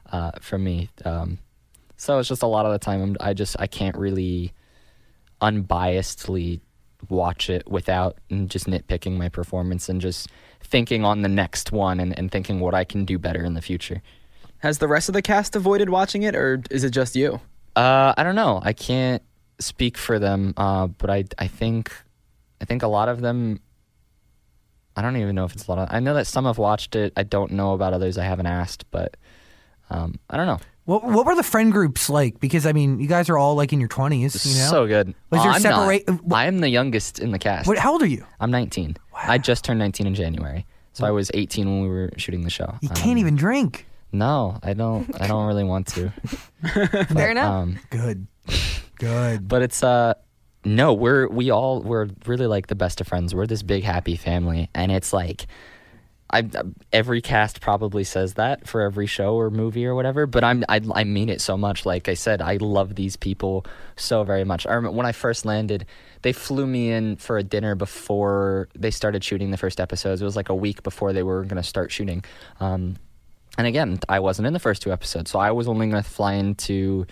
[0.10, 0.90] uh, for me.
[1.04, 1.38] Um,
[1.98, 4.54] so it's just a lot of the time I'm, I just I can't really
[5.42, 6.62] unbiasedly
[7.10, 10.30] watch it without mm, just nitpicking my performance and just
[10.74, 13.62] thinking on the next one and, and thinking what I can do better in the
[13.62, 14.02] future.
[14.58, 17.40] Has the rest of the cast avoided watching it, or is it just you?
[17.76, 18.60] Uh, I don't know.
[18.64, 19.22] I can't
[19.60, 21.94] speak for them, uh, but I I think
[22.60, 23.60] I think a lot of them.
[24.96, 25.90] I don't even know if it's a lot of.
[25.92, 27.14] I know that some have watched it.
[27.16, 28.18] I don't know about others.
[28.18, 29.16] I haven't asked, but
[29.92, 30.60] um, I don't know.
[30.86, 32.40] What what were the friend groups like?
[32.42, 34.46] Because I mean, you guys are all like in your twenties.
[34.46, 34.70] You know.
[34.70, 35.14] So good.
[35.30, 36.22] Was there I'm separate- Not.
[36.38, 37.68] I'm the youngest in the cast.
[37.68, 38.26] What, how old are you?
[38.42, 38.98] I'm 19.
[39.14, 39.20] Wow.
[39.24, 42.50] I just turned 19 in January, so I was 18 when we were shooting the
[42.50, 42.76] show.
[42.82, 43.86] You Um, can't even drink.
[44.12, 45.10] No, I don't.
[45.22, 46.10] I don't really want to.
[47.08, 47.50] Fair enough.
[47.52, 48.28] Um, Good.
[49.00, 49.48] Good.
[49.48, 50.14] but it's uh,
[50.66, 53.34] no, we're we all we're really like the best of friends.
[53.34, 55.48] We're this big happy family, and it's like.
[56.34, 56.50] I,
[56.92, 60.82] every cast probably says that for every show or movie or whatever, but I'm I,
[60.94, 61.86] I mean it so much.
[61.86, 63.66] Like I said, I love these people
[63.96, 64.66] so very much.
[64.66, 65.86] I remember when I first landed,
[66.24, 70.22] they flew me in for a dinner before they started shooting the first episodes.
[70.22, 72.24] It was like a week before they were going to start shooting.
[72.60, 72.96] Um,
[73.58, 76.10] and again, I wasn't in the first two episodes, so I was only going to
[76.10, 77.06] fly into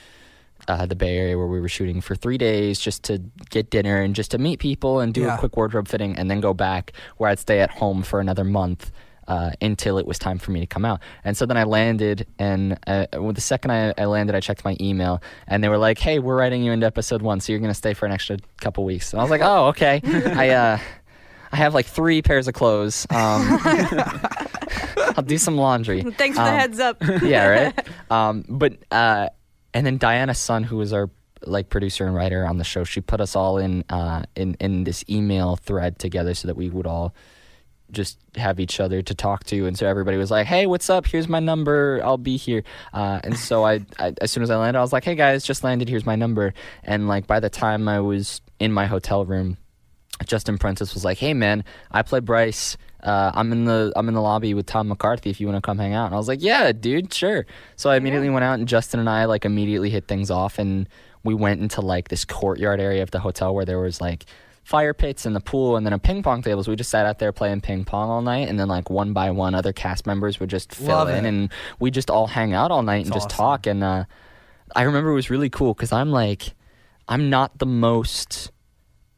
[0.68, 3.20] uh, the Bay Area where we were shooting for three days just to
[3.52, 5.36] get dinner and just to meet people and do Yeah.
[5.36, 8.44] a quick wardrobe fitting, and then go back where I'd stay at home for another
[8.44, 8.92] month.
[9.32, 12.28] Uh, until it was time for me to come out, and so then I landed,
[12.38, 15.78] and uh, well, the second I, I landed, I checked my email, and they were
[15.88, 18.38] like, "Hey, we're writing you into episode one, so you're gonna stay for an extra
[18.60, 20.02] couple weeks." And I was like, "Oh, okay."
[20.46, 20.78] I uh,
[21.54, 23.08] I have like three pairs of clothes.
[23.10, 23.60] Um,
[25.18, 26.02] I'll do some laundry.
[26.02, 26.98] Thanks for the Um, heads up.
[27.24, 27.88] yeah, right.
[28.12, 29.30] Um, but uh,
[29.74, 31.10] and then Diana Son, who was our
[31.46, 34.84] like producer and writer on the show, she put us all in uh, in in
[34.84, 37.14] this email thread together so that we would all
[37.92, 41.06] just have each other to talk to, and so everybody was like, "Hey, what's up?
[41.06, 42.00] Here's my number.
[42.04, 44.94] I'll be here." Uh, and so I, I, as soon as I landed, I was
[44.94, 45.90] like, "Hey guys, just landed.
[45.90, 49.58] Here's my number." And like by the time I was in my hotel room,
[50.26, 52.78] Justin Prentice was like, "Hey man, I play Bryce.
[53.04, 55.30] Uh, I'm in the I'm in the lobby with Tom McCarthy.
[55.30, 57.90] If you want to come hang out." And I was like, "Yeah, dude, sure." So
[57.90, 60.88] I immediately went out, and Justin and I like immediately hit things off, and
[61.24, 64.26] we went into like this courtyard area of the hotel where there was like
[64.64, 66.68] fire pits and the pool and then a ping pong tables.
[66.68, 69.32] We just sat out there playing ping pong all night, and then like one by
[69.32, 71.30] one, other cast members would just fill Love in, it.
[71.30, 73.38] and we just all hang out all night and That's just awesome.
[73.38, 73.68] talk.
[73.68, 74.06] And uh,
[74.76, 76.54] I remember it was really cool because I'm like,
[77.08, 78.52] I'm not the most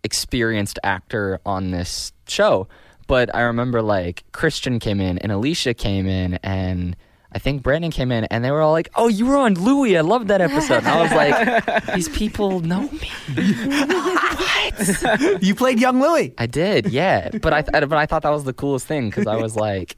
[0.04, 2.68] experienced actor on this show.
[3.08, 6.96] But I remember like Christian came in and Alisha came in and
[7.36, 9.98] I think Brandon came in and they were all like, "Oh, you were on Louie.
[9.98, 15.40] I loved that episode." And I was like, "These people know me." what?
[15.44, 16.34] you played young Louis.
[16.38, 17.30] I did, yeah.
[17.42, 19.98] But I th- but I thought that was the coolest thing because I was like,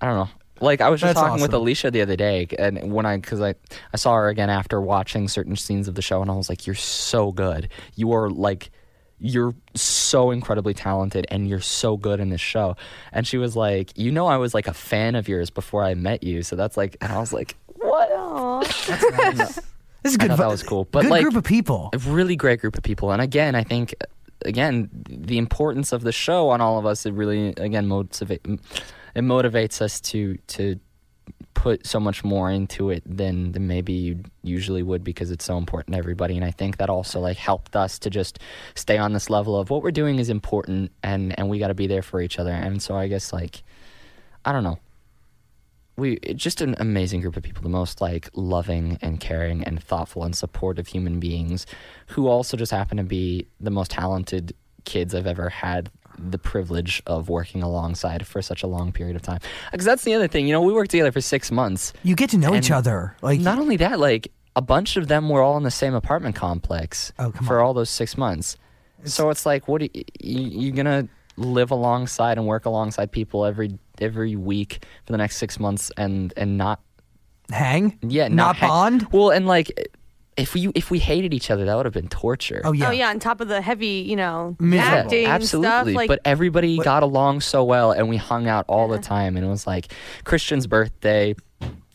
[0.00, 0.28] I don't know.
[0.60, 1.52] Like I was just That's talking with.
[1.52, 3.54] Alisha the other day, and when I because I
[3.92, 6.66] I saw her again after watching certain scenes of the show, and I was like,
[6.66, 7.68] "You're so good.
[7.94, 8.70] You are like."
[9.18, 12.76] You're so incredibly talented and you're so good in this show.
[13.12, 15.94] And she was like, You know, I was like a fan of yours before I
[15.94, 16.42] met you.
[16.42, 18.66] So that's like, and I was like, What?
[20.02, 20.28] This is I good.
[20.28, 20.84] thought that was cool.
[20.84, 21.90] But good like, group of people.
[21.92, 23.10] a really great group of people.
[23.10, 23.92] And again, I think
[24.44, 27.06] again the importance of the show on all of us.
[27.06, 30.78] It really again motivate it motivates us to to
[31.56, 35.56] put so much more into it than, than maybe you usually would because it's so
[35.56, 36.36] important to everybody.
[36.36, 38.38] And i think that also like helped us to just
[38.74, 41.74] stay on this level of what we're doing is important and and we got to
[41.74, 42.52] be there for each other.
[42.52, 43.62] And so i guess like
[44.44, 44.78] i don't know.
[45.96, 50.24] We just an amazing group of people the most like loving and caring and thoughtful
[50.24, 51.64] and supportive human beings
[52.08, 57.02] who also just happen to be the most talented kids i've ever had the privilege
[57.06, 59.40] of working alongside for such a long period of time
[59.72, 62.30] because that's the other thing you know we worked together for six months You get
[62.30, 63.16] to know each other.
[63.22, 66.34] Like not only that like a bunch of them were all in the same apartment
[66.36, 67.66] complex Oh, for on.
[67.66, 68.56] all those six months
[69.04, 73.78] so it's like what are you, you gonna live alongside and work alongside people every
[74.00, 76.80] every week for the next six months and and not
[77.50, 77.98] hang.
[78.02, 79.08] yeah Not not, hang- bond?
[79.12, 79.90] well and like
[80.36, 82.88] if we if we hated each other that would have been torture Oh yeah.
[82.88, 85.14] Oh yeah, on top of the heavy, you know, Miserable.
[85.14, 85.68] Yeah, absolutely.
[85.68, 85.86] stuff.
[85.94, 89.36] Like, but everybody got along so well, and we hung out all the time.
[89.36, 89.92] And it was like
[90.24, 91.34] Christian's birthday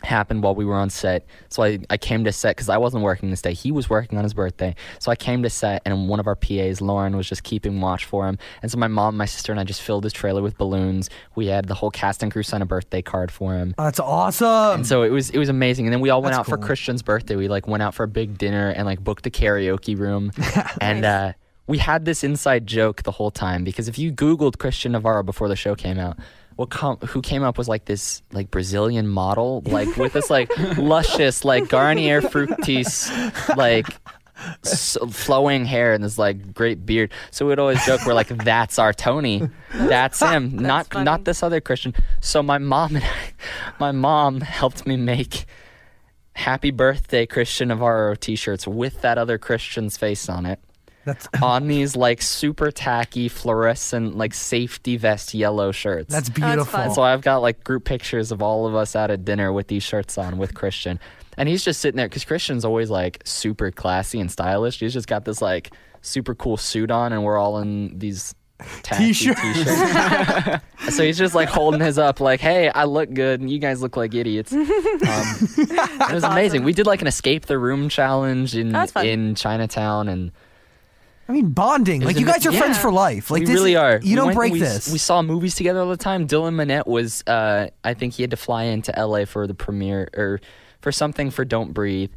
[0.04, 1.26] happened while we were on set.
[1.50, 3.54] So I, I came to set because I wasn't working this day.
[3.54, 4.76] He was working on his birthday.
[5.00, 8.06] So I came to set, and one of our PAs, Lauren, was just keeping watch
[8.06, 8.38] for him.
[8.62, 11.10] And so my mom, my sister, and I just filled his trailer with balloons.
[11.36, 13.74] We had the whole cast and crew sign a birthday card for him.
[13.78, 14.76] That's awesome.
[14.76, 15.86] And so it was it was amazing.
[15.86, 16.58] And then we all went That's out for.
[16.58, 17.36] Christian's birthday.
[17.36, 20.32] We like went out for a big dinner and like booked a karaoke room.
[20.82, 21.34] and uh,
[21.68, 25.48] we had this inside joke the whole time because if you Googled Christian Navarro before
[25.48, 26.18] the show came out,
[26.56, 30.52] what com- who came up was like this like Brazilian model like with this like
[30.78, 33.10] luscious like Garnier Fructis
[33.56, 33.88] like
[34.64, 37.12] s flowing hair and this like great beard.
[37.32, 41.06] So we'd always joke we're like that's our Tony, that's him, not funny.
[41.06, 41.94] not this other Christian.
[42.22, 43.34] So my mom and I,
[43.80, 45.46] my mom helped me make
[46.34, 50.60] happy birthday Christian Navarro t-shirts with that other Christian's face on it
[51.06, 56.14] that's on these like super tacky fluorescent like safety vest yellow shirts.
[56.14, 56.66] that's that's beautiful.
[56.66, 56.82] fun.
[56.86, 59.68] And so I've got like group pictures of all of us out at dinner with
[59.68, 61.00] these shirts on with Christian.
[61.38, 64.80] And he's just sitting there because Christian's always like super classy and stylish.
[64.80, 68.36] He's just got this like super cool suit on, and we're all in these
[68.84, 69.42] tacky T-shirts.
[69.42, 70.64] t-shirts.
[70.96, 73.82] so he's just like holding his up, like, "Hey, I look good, and you guys
[73.82, 74.62] look like idiots." Um,
[75.58, 76.64] it was amazing.
[76.64, 80.32] We did like an escape the room challenge in in Chinatown, and
[81.32, 82.02] I mean, bonding.
[82.02, 83.32] Like you guys are friends for life.
[83.32, 84.02] Like we this, really are.
[84.04, 84.92] You We don't went break we, this.
[84.92, 86.28] We saw movies together all the time.
[86.28, 90.10] Dylan Minnette was, uh, I think he had to fly into LA for the premiere
[90.14, 90.42] or
[90.82, 92.12] for something for Don't Breathe.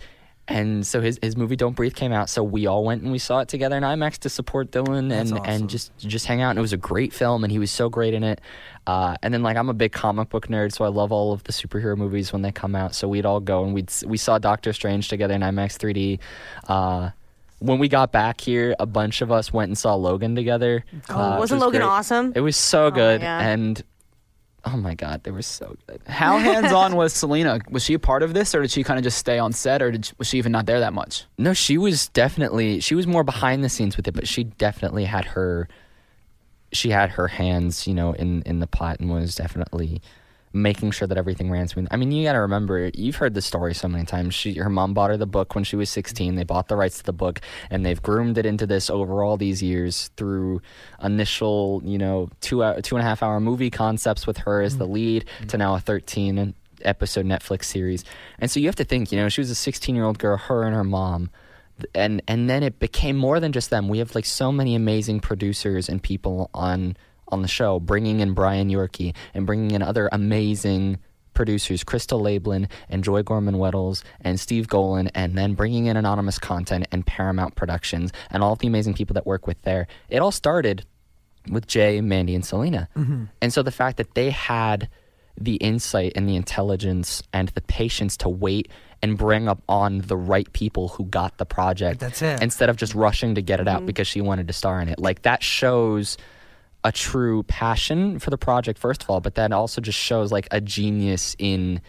[0.48, 3.20] And so his, his movie Don't Breathe came out, so we all went and we
[3.20, 5.52] saw it together in IMAX to support Dylan That's and, awesome.
[5.52, 6.50] and just just hang out.
[6.50, 8.40] And it was a great film, and he was so great in it.
[8.86, 11.44] Uh, and then like I'm a big comic book nerd, so I love all of
[11.44, 12.94] the superhero movies when they come out.
[12.94, 16.18] So we'd all go and we'd we saw Doctor Strange together in IMAX 3D.
[16.68, 17.10] Uh,
[17.64, 20.84] when we got back here, a bunch of us went and saw Logan together.
[21.08, 21.88] Oh, uh, wasn't was Logan great.
[21.88, 22.32] awesome?
[22.34, 23.42] It was so my good, God.
[23.42, 23.82] and
[24.66, 26.00] oh my god, they were so good.
[26.06, 27.60] How hands on was Selena?
[27.70, 29.82] Was she a part of this, or did she kind of just stay on set,
[29.82, 31.24] or did, was she even not there that much?
[31.38, 35.04] No, she was definitely she was more behind the scenes with it, but she definitely
[35.04, 35.68] had her
[36.72, 40.02] she had her hands, you know, in in the pot and was definitely
[40.54, 41.88] making sure that everything ran smooth.
[41.90, 44.34] I mean, you got to remember, you've heard the story so many times.
[44.34, 46.36] She her mom bought her the book when she was 16.
[46.36, 47.40] They bought the rights to the book
[47.70, 50.62] and they've groomed it into this over all these years through
[51.02, 54.78] initial, you know, 2 hour, two and a half hour movie concepts with her as
[54.78, 54.92] the mm.
[54.92, 55.58] lead to mm.
[55.58, 58.04] now a 13 episode Netflix series.
[58.38, 60.36] And so you have to think, you know, she was a 16 year old girl,
[60.36, 61.30] her and her mom.
[61.94, 63.88] And and then it became more than just them.
[63.88, 66.96] We have like so many amazing producers and people on
[67.28, 70.98] on the show, bringing in Brian Yorkey and bringing in other amazing
[71.34, 76.38] producers Kristel Laiblin and Joy Gorman Wettels and Steve Golin, and then bringing in anonymous
[76.38, 79.86] content and Paramount Productions and all of the amazing people that work with there.
[80.08, 80.86] It all started
[81.50, 82.88] with Jay, Mandy, and Selena.
[82.96, 83.24] Mm-hmm.
[83.42, 84.88] And so the fact that they had
[85.38, 88.70] the insight and the intelligence and the patience to wait
[89.02, 92.40] and bring up on the right people who got the project That's it.
[92.40, 93.86] instead of just rushing to get it out mm-hmm.
[93.86, 94.98] because she wanted to star in it.
[94.98, 96.16] Like that shows
[96.84, 100.46] a true passion for the project first of all, but then also just shows like
[100.50, 101.80] a genius in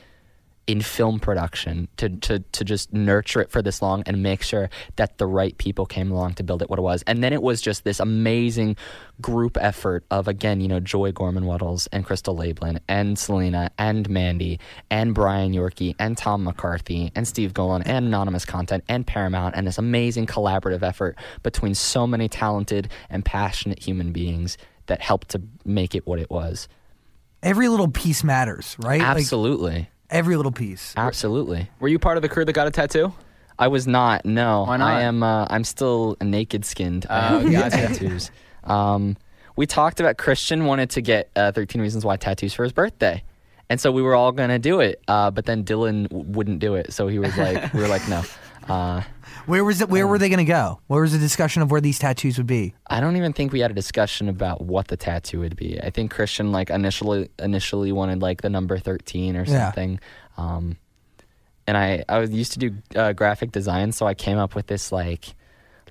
[0.67, 4.69] in film production to, to to just nurture it for this long and make sure
[4.95, 7.03] that the right people came along to build it what it was.
[7.05, 8.75] And then it was just this amazing
[9.21, 14.09] group effort of again, you know, Joy Gorman Wettels and Kristel Laiblin and Selena and
[14.09, 19.55] Mandy and Brian Yorkey and Tom McCarthy and Steve Golin and Anonymous Content and Paramount
[19.55, 25.29] and this amazing collaborative effort between so many talented and passionate human beings that helped
[25.29, 26.67] to make it what it was.
[27.43, 28.99] Every little piece matters, right?
[28.99, 29.89] Like, Absolutely.
[30.09, 30.93] every little piece.
[30.97, 31.69] Absolutely.
[31.79, 33.13] Were you part of the crew that got a tattoo?
[33.57, 34.25] I was not.
[34.25, 34.93] No, Why not?
[34.93, 35.23] I am.
[35.23, 37.05] Uh, I'm still naked skinned.
[37.09, 38.31] I Oh, have tattoos.
[38.63, 39.15] Um,
[39.55, 43.23] we talked about Christian wanted to get uh, 13 Reasons Why tattoos for his birthday,
[43.69, 45.01] and so we were all gonna do it.
[45.07, 48.05] Uh, but then Dylan w- wouldn't do it, so he was like, we were like,
[48.09, 48.23] no.
[49.45, 49.89] Where was it?
[49.89, 50.79] Where were they going to go?
[50.87, 52.73] Where was the discussion of where these tattoos would be?
[52.87, 55.79] I don't even think we had a discussion about what the tattoo would be.
[55.81, 59.65] I think Christian like initially initially wanted like the number 13 or Yeah.
[59.65, 59.99] something.
[60.37, 60.77] Um,
[61.67, 64.67] and I I was used to do uh, graphic design, so I came up with
[64.67, 65.35] this like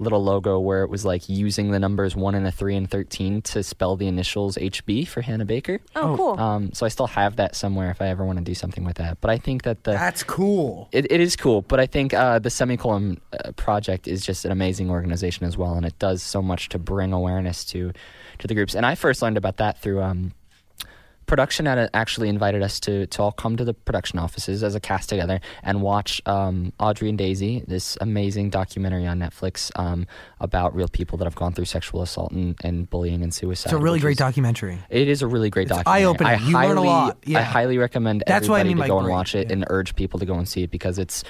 [0.00, 3.42] little logo where it was like using the numbers 1 and a 3 and 13
[3.42, 5.80] to spell the initials HB for Hannah Baker.
[5.94, 6.40] Oh, cool.
[6.40, 8.96] Um, so I still have that somewhere if I ever want to do something with
[8.96, 9.20] that.
[9.20, 10.88] But I think that the That's cool.
[10.92, 14.52] it, it is cool, but I think uh, the Semicolon uh, Project is just an
[14.52, 17.92] amazing organization as well, and it does so much to bring awareness to
[18.38, 18.74] to the groups.
[18.74, 20.32] And I first learned about that through um,
[21.26, 21.66] production.
[21.66, 25.08] Had actually invited us to to all come to the production offices as a cast
[25.08, 30.06] together and watch um, Audrie and Daisy, this amazing documentary on Netflix um,
[30.40, 33.70] about real people that have gone through sexual assault and, and bullying and suicide.
[33.70, 34.78] It's a really great is- documentary.
[34.90, 36.02] it is a really great documentary.
[36.02, 36.32] eye-opening.
[36.32, 37.18] I You learn a highly, lot.
[37.24, 37.38] Yeah.
[37.38, 39.54] I highly recommend That's what I everybody mean to go and watch it yeah.
[39.54, 41.24] and urge people to go and see it because it's,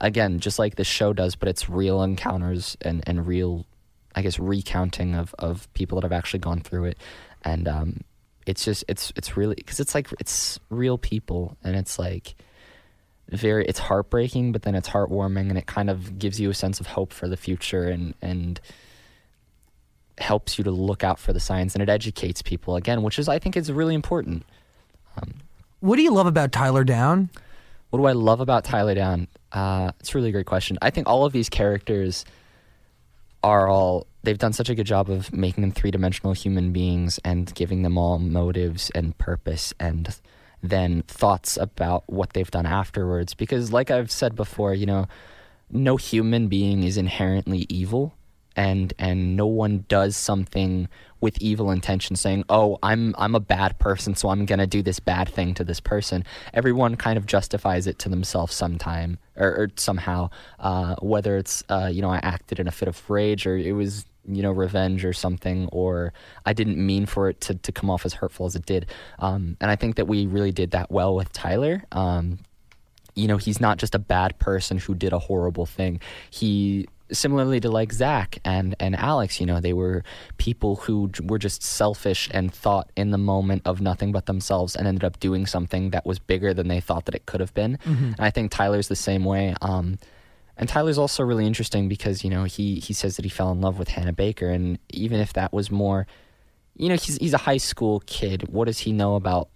[0.00, 3.66] again, just like the show does, but it's real encounters and, and real,
[4.14, 6.98] I guess, recounting of, of people that have actually gone through it.
[7.42, 8.00] And um,
[8.48, 12.34] it's just, it's, it's really, because it's like, it's real people and it's like,
[13.30, 16.80] very it's heartbreaking but then it's heartwarming and it kind of gives you a sense
[16.80, 18.58] of hope for the future and and
[20.16, 23.28] helps you to look out for the signs and it educates people again which is
[23.28, 24.44] i think is really important.
[25.80, 27.28] What do you love about Tyler Down?
[27.90, 29.28] what do i love about tyler down?
[29.52, 30.76] Uh, it's a really great question.
[30.82, 32.24] I think all of these characters
[33.42, 37.54] are all they've done such a good job of making them three-dimensional human beings and
[37.54, 40.20] giving them all motives and purpose and
[40.62, 43.32] then thoughts about what they've done afterwards.
[43.32, 45.06] Because like i've said before you know
[45.70, 48.12] no human being is inherently evil
[48.54, 50.88] and and no one does something
[51.20, 54.82] with evil intention saying oh i'm i'm a bad person so i'm going to do
[54.82, 56.24] this bad thing to this person.
[56.52, 61.88] Everyone kind of justifies it to themselves sometime or, or somehow uh, whether it's uh,
[61.90, 65.04] you know i acted in a fit of rage or it was you know revenge
[65.04, 66.12] or something or
[66.46, 68.86] i didn't mean for it to, to come off as hurtful as it did
[69.18, 72.38] um, and i think that we really did that well with tyler um,
[73.18, 76.00] you know, he's not just a bad person who did a horrible thing.
[76.30, 80.04] He similarly to like Zach and and Alex, you know, they were
[80.36, 84.86] people who were just selfish and thought in the moment of nothing but themselves and
[84.86, 87.78] ended up doing something that was bigger than they thought that it could have been.
[88.16, 89.54] And I think Tyler's the same way.
[89.62, 89.98] Um,
[90.58, 93.60] and Tyler's also really interesting because you know he he says that he fell in
[93.60, 96.06] love with Hannah Baker, and even if that was more,
[96.76, 98.48] you know, he's he's a high school kid.
[98.48, 99.48] What does he know about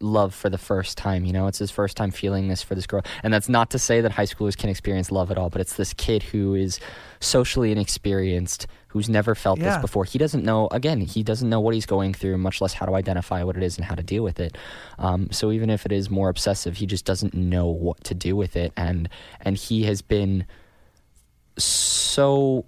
[0.00, 1.24] love for the first time.
[1.24, 3.02] You know, it's his first time feeling this for this girl.
[3.22, 5.76] And that's not to say that high schoolers can experience love at all, but it's
[5.76, 6.80] this kid who is
[7.20, 9.72] socially inexperienced, who's never felt Yeah.
[9.74, 10.04] this before.
[10.06, 12.94] He doesn't know, again, he doesn't know what he's going through, much less how to
[12.94, 14.56] identify what it is and how to deal with it.
[14.98, 18.34] Um, so even if it is more obsessive, he just doesn't know what to do
[18.34, 18.72] with it.
[18.74, 19.10] And,
[19.42, 20.46] and he has been
[21.58, 22.64] so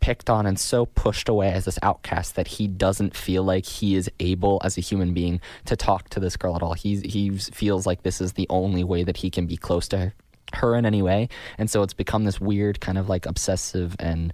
[0.00, 3.94] picked on and so pushed away as this outcast that he doesn't feel like he
[3.94, 6.72] is able as a human being to talk to this girl at all.
[6.74, 9.98] He he feels like this is the only way that he can be close to
[9.98, 10.14] her,
[10.54, 14.32] her in any way, and so it's become this weird kind of like obsessive and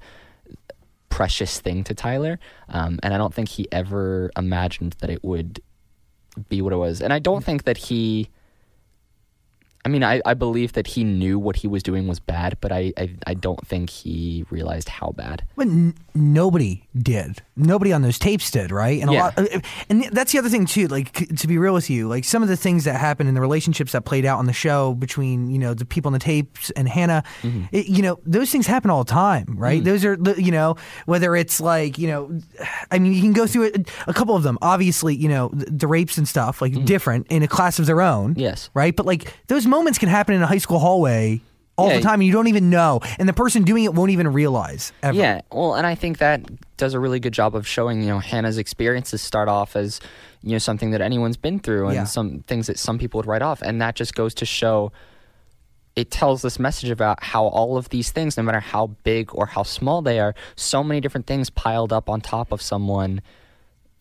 [1.09, 2.39] precious thing to Tyler.
[2.69, 5.61] Um, and I don't think he ever imagined that it would
[6.49, 7.01] be what it was.
[7.01, 8.31] And I don't think that he.
[9.89, 12.73] I mean, I, I believe that he knew what he was doing was bad, but
[12.73, 15.45] I, I, I don't think he realized how bad.
[15.57, 17.41] But n- nobody did.
[17.57, 19.01] Nobody on those tapes did, right?
[19.01, 19.23] And a Yeah.
[19.23, 20.89] lot, uh, and that's the other thing too.
[20.89, 23.41] Like to be real with you, like some of the things that happened in the
[23.41, 26.69] relationships that played out on the show between you know the people on the tapes
[26.71, 27.63] and Hannah, Mm-hmm.
[27.73, 29.81] it, you know those things happen all the time, right?
[29.81, 29.85] Mm.
[29.87, 30.77] Those are you know
[31.07, 32.39] whether it's like you know,
[32.91, 34.59] I mean you can go through it, a couple of them.
[34.61, 38.03] Obviously, you know the, the rapes and stuff like different in a class of their
[38.03, 38.35] own.
[38.35, 38.39] Mm.
[38.41, 38.69] Yes.
[38.75, 38.95] right.
[38.95, 41.41] But like those moments can happen in a high school hallway.
[41.77, 41.99] All Yeah.
[41.99, 44.93] the time, and you don't even know, and the person doing it won't even realize.
[45.01, 45.17] Ever.
[45.17, 46.43] Yeah, well, and I think that
[46.77, 50.01] does a really good job of showing, you know, Hannah's experiences start off as,
[50.43, 52.05] you know, something that anyone's been through and Yeah.
[52.05, 53.63] some things that some people would write off.
[53.63, 54.91] And that just goes to show
[55.95, 59.47] it tells this message about how all of these things, no matter how big or
[59.47, 63.21] how small they are, so many different things piled up on top of someone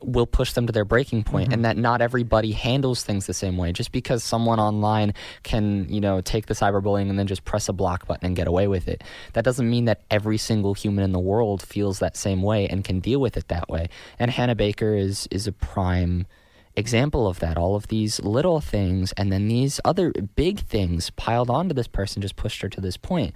[0.01, 1.61] will push them to their breaking point and mm-hmm.
[1.63, 3.71] that not everybody handles things the same way.
[3.71, 7.73] Just because someone online can you know take the cyberbullying and then just press a
[7.73, 11.11] block button and get away with it that doesn't mean that every single human in
[11.11, 13.89] the world feels that same way and can deal with it that way.
[14.19, 16.27] And hannah baker is is a prime
[16.75, 17.57] example of that.
[17.57, 22.21] All of these little things and then these other big things piled onto this person
[22.21, 23.33] just pushed her to this point.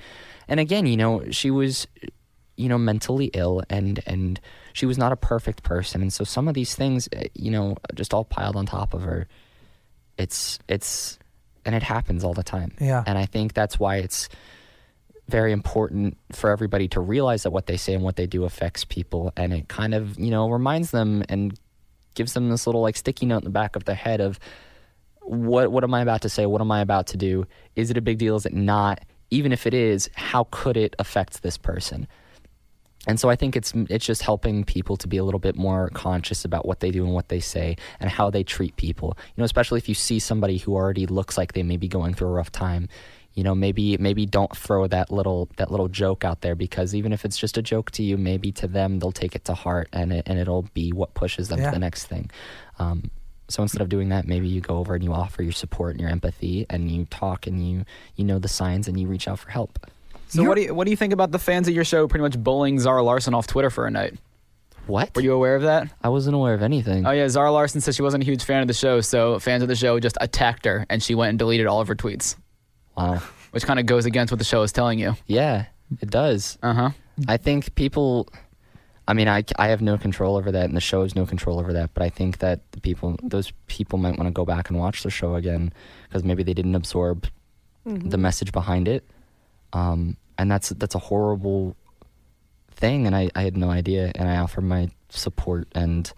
[0.47, 1.87] And again you know she was
[2.55, 4.39] you know mentally ill and and
[4.73, 7.75] she was not a perfect person and so some of these things uh, you know
[7.95, 9.27] just all piled on top of her
[10.17, 11.17] it's it's
[11.65, 13.03] and it happens all the time Yeah.
[13.05, 14.29] and i think that's why it's
[15.27, 18.83] very important for everybody to realize that what they say and what they do affects
[18.83, 21.57] people and it kind of you know reminds them and
[22.15, 24.37] gives them this little like sticky note in the back of their head of
[25.21, 26.45] what what am I about to say?
[26.47, 27.45] What am I about to do?
[27.75, 28.35] Is it a big deal?
[28.35, 28.99] Is it not?
[29.29, 32.07] Even if it is, how could it affect this person?
[33.07, 35.89] And so I think it's it's just helping people to be a little bit more
[35.93, 39.17] conscious about what they do and what they say and how they treat people.
[39.35, 42.13] You know, especially if you see somebody who already looks like they may be going
[42.13, 42.87] through a rough time.
[43.33, 47.13] You know, maybe maybe don't throw that little that little joke out there because even
[47.13, 49.87] if it's just a joke to you, maybe to them they'll take it to heart
[49.93, 51.69] and it, and it'll be what pushes them Yeah.
[51.69, 52.29] to the next thing.
[52.77, 53.09] Um,
[53.47, 56.01] so instead of doing that, maybe you go over and you offer your support and
[56.01, 57.85] your empathy and you talk and you
[58.15, 59.79] you know the signs and you reach out for help.
[60.31, 62.23] So what do you what do you think about the fans of your show pretty
[62.23, 64.15] much bullying Zara Larsson off Twitter for a night?
[64.87, 65.13] What?
[65.15, 65.89] Were you aware of that?
[66.01, 67.05] I wasn't aware of anything.
[67.05, 69.61] Oh yeah, Zara Larsson said she wasn't a huge fan of the show, so fans
[69.61, 72.35] of the show just attacked her, and she went and deleted all of her tweets,
[72.97, 73.21] wow.
[73.51, 75.15] which kind of goes against what the show is telling you.
[75.27, 75.65] Yeah,
[75.99, 76.57] it does.
[76.63, 76.89] Uh huh.
[77.27, 78.29] I think people.
[79.07, 81.59] I mean, I, I have no control over that, and the show has no control
[81.59, 81.93] over that.
[81.93, 85.03] But I think that the people, those people, might want to go back and watch
[85.03, 85.73] the show again
[86.07, 87.27] because maybe they didn't absorb
[87.83, 89.03] the message behind it,
[89.73, 91.75] um, and that's that's a horrible
[92.71, 93.05] thing.
[93.07, 96.11] And I, I had no idea, and I offer my support and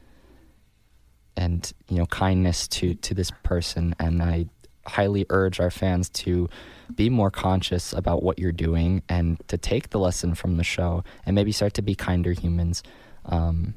[1.35, 4.45] and you know kindness to to this person, and I
[4.85, 6.49] highly urge our fans to
[6.93, 11.03] be more conscious about what you're doing and to take the lesson from the show
[11.25, 12.83] and maybe start to be kinder humans.
[13.25, 13.75] Um,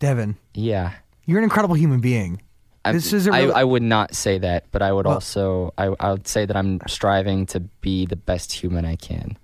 [0.00, 0.94] Devin, yeah.
[1.24, 2.42] you're an incredible human being.
[2.84, 5.72] I'm- This is a I, I would not say that, but I would Well- also
[5.78, 9.38] I, I would say that I'm striving to be the best human I can,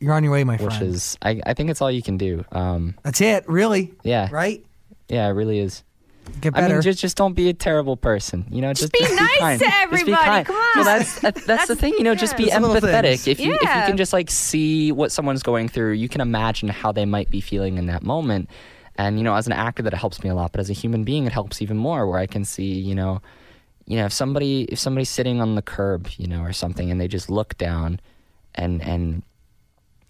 [0.00, 0.80] You're on your way, my which friend.
[0.80, 2.44] Which is I, I think it's all you can do.
[2.52, 3.92] Um, That's it, really.
[4.02, 4.64] yeah, Right?
[5.08, 5.82] yeah, it really is.
[6.40, 6.66] Get better.
[6.66, 8.46] I mean, just just don't be a terrible person.
[8.50, 9.58] You know, just, be nice kind.
[9.58, 10.46] to Just be everybody, kind.
[10.46, 10.84] come Well, on.
[10.84, 11.92] that's that's, the thing.
[11.98, 13.26] You know, just be Just empathetic.
[13.26, 16.68] If you if you can just like see what someone's going through, you can imagine
[16.68, 18.48] how they might be feeling in that moment.
[18.96, 20.52] And you know, as an actor, that helps me a lot.
[20.52, 22.06] But as a human being, it helps even more.
[22.06, 23.20] Where I can see, you know,
[23.86, 27.00] you know, if somebody if somebody's sitting on the curb, you know, or something, and
[27.00, 27.98] they just look down,
[28.54, 29.22] and and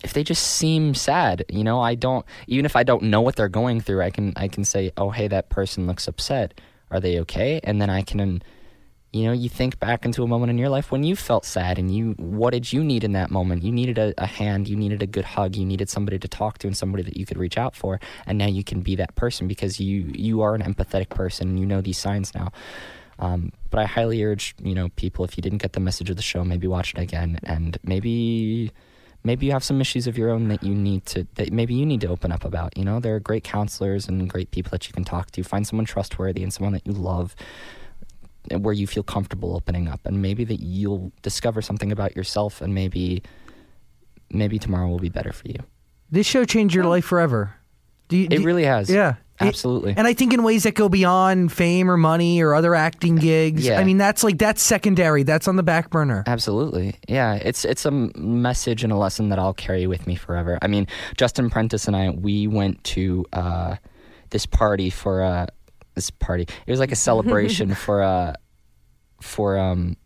[0.03, 3.37] if they just seem sad, you know, I don't even if I don't know what
[3.37, 6.61] they're going through, I can I can say, "Oh, hey, that person looks upset.
[6.91, 8.43] Are they okay?" And then I can
[9.13, 11.79] you know, you think back into a moment in your life when you felt sad
[11.79, 13.65] and you what did you need in that moment?
[13.65, 16.59] You needed a, a hand, you needed a good hug, you needed somebody to talk
[16.59, 17.99] to and somebody that you could reach out for.
[18.27, 21.59] And now you can be that person because you you are an empathetic person and
[21.59, 22.53] you know these signs now.
[23.19, 26.17] Um, but I highly urge, you know, people if you didn't get the message of
[26.17, 28.71] the show, maybe watch it again and maybe
[29.25, 31.85] maybe you have some issues of your own that you need to that maybe you
[31.87, 34.87] need to open up about you know there are great counselors and great people that
[34.87, 37.35] you can talk to find someone trustworthy and someone that you love
[38.51, 42.75] where you feel comfortable opening up and maybe that you'll discover something about yourself and
[42.75, 43.23] maybe
[44.31, 45.59] maybe tomorrow will be better for you
[46.11, 47.55] this show changed your life forever.
[48.09, 49.15] Do you, it really has Yeah.
[49.41, 53.17] Absolutely and I think in ways that go beyond fame or money or other acting
[53.17, 53.67] gigs.
[53.67, 53.79] Yeah.
[53.79, 55.23] I mean, that's like that's secondary.
[55.23, 56.25] That's on the back burner.
[56.27, 56.97] Absolutely.
[57.09, 60.59] Yeah, it's it's a message and a lesson that I'll carry with me forever.
[60.63, 60.87] I mean,
[61.17, 63.77] Justin Prentice and I we went to uh,
[64.31, 65.47] this party for uh,
[65.95, 66.43] this party.
[66.67, 68.35] It was like a celebration for uh,
[69.21, 69.97] for um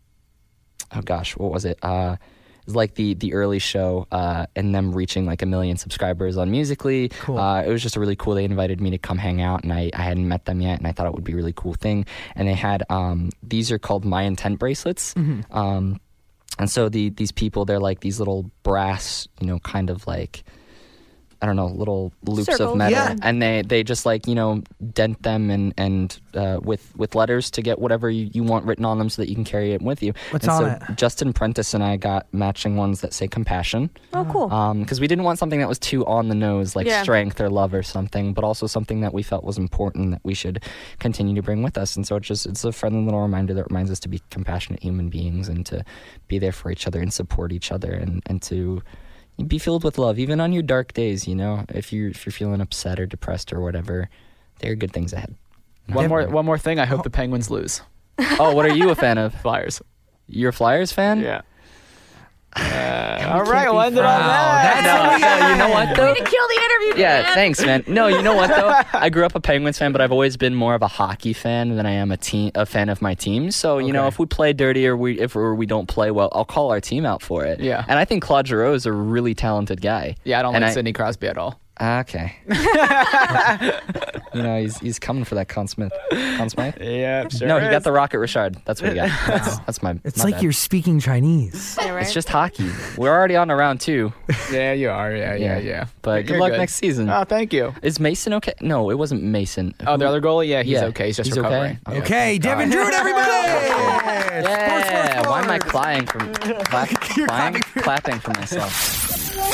[0.93, 1.77] oh gosh, what was it?
[1.81, 2.17] Uh,
[2.65, 6.51] was like the the early show uh, and them reaching like a million subscribers on
[6.51, 7.09] Musical.ly.
[7.19, 7.37] Cool.
[7.37, 8.35] Uh, it was just a really cool.
[8.35, 10.87] They invited me to come hang out, and I, I hadn't met them yet, and
[10.87, 12.05] I thought it would be a really cool thing.
[12.35, 15.13] And they had um, these are called My Intent bracelets.
[15.51, 15.99] Um,
[16.57, 20.43] and so the these people, they're like these little brass, you know, kind of like
[21.45, 22.71] I don't know, little loops Circles.
[22.71, 23.15] of metal, Yeah.
[23.21, 27.51] and they they just like you know dent them and and uh, with with letters
[27.51, 29.81] to get whatever you, you want written on them so that you can carry it
[29.83, 30.11] with you.
[30.31, 30.95] What's and on so it?
[30.97, 34.51] Justin Prentice and I got matching ones that say compassion Oh, cool.
[34.51, 37.03] Um because we didn't want something that was too on the nose, like Yeah.
[37.03, 40.33] strength or love or something, but also something that we felt was important that we
[40.33, 40.63] should
[40.97, 41.95] continue to bring with us.
[41.95, 44.81] And so it's just it's a friendly little reminder that reminds us to be compassionate
[44.81, 45.85] human beings and to
[46.27, 48.81] be there for each other and support each other and and to
[49.47, 51.27] be filled with love even on your dark days.
[51.27, 54.09] You know, if you are if you're feeling upset or depressed or whatever,
[54.59, 55.35] there are good things ahead.
[55.87, 56.79] One more one more thing.
[56.79, 57.81] I hope the Penguins lose.
[58.39, 59.33] Oh, what are you a fan of?
[59.35, 59.81] Flyers.
[60.27, 61.19] You're a Flyers fan?
[61.21, 61.41] Yeah.
[62.57, 62.61] Uh,
[63.19, 64.81] we all can't right, be we'll end it on that.
[64.81, 66.13] That's No, no, you know what though?
[66.81, 67.33] Interview, Yeah, man.
[67.33, 67.83] thanks, man.
[67.87, 68.73] No, you know what though?
[68.99, 71.75] I grew up a Penguins fan, but I've always been more of a hockey fan
[71.75, 73.51] than I am a team a fan of my team.
[73.51, 76.29] So you know, if we play dirty or we if or we don't play well,
[76.33, 77.59] I'll call our team out for it.
[77.59, 77.83] Yeah.
[77.87, 80.15] and I think Claude Giroux is a really talented guy.
[80.23, 81.59] Yeah, I don't And like I- Sidney Crosby at all.
[81.77, 82.35] Ah, okay.
[84.33, 85.91] you know, he's he's coming for that Conn Smythe.
[86.11, 86.75] Conn Smythe?
[86.81, 87.47] Yeah, sure.
[87.47, 88.57] no, he got the Rocket Richard.
[88.65, 89.09] That's what he got.
[89.27, 89.99] That's, that's my.
[90.03, 90.43] It's my like bad.
[90.43, 91.77] you're speaking Chinese.
[91.81, 92.03] Yeah, right?
[92.03, 92.69] It's just hockey.
[92.97, 94.13] We're already on to round two.
[94.51, 95.11] Yeah, you are.
[95.15, 95.59] Yeah, yeah, Yeah.
[95.59, 95.85] yeah.
[96.01, 97.09] But good You're luck next season.
[97.09, 97.73] Oh, thank you.
[97.81, 98.53] Is Mason okay?
[98.61, 99.73] No, it wasn't Mason.
[99.85, 100.47] Oh, the other goalie?
[100.47, 101.07] Yeah, he's Yeah, okay.
[101.07, 101.79] He's just he's recovering.
[101.85, 102.01] Oh, okay.
[102.01, 103.25] Okay, Devin Druid, everybody.
[104.35, 105.27] Yeah.
[105.29, 105.71] Why am I sports.
[105.71, 107.61] crying from clap, clapping.
[107.81, 109.04] clapping for myself?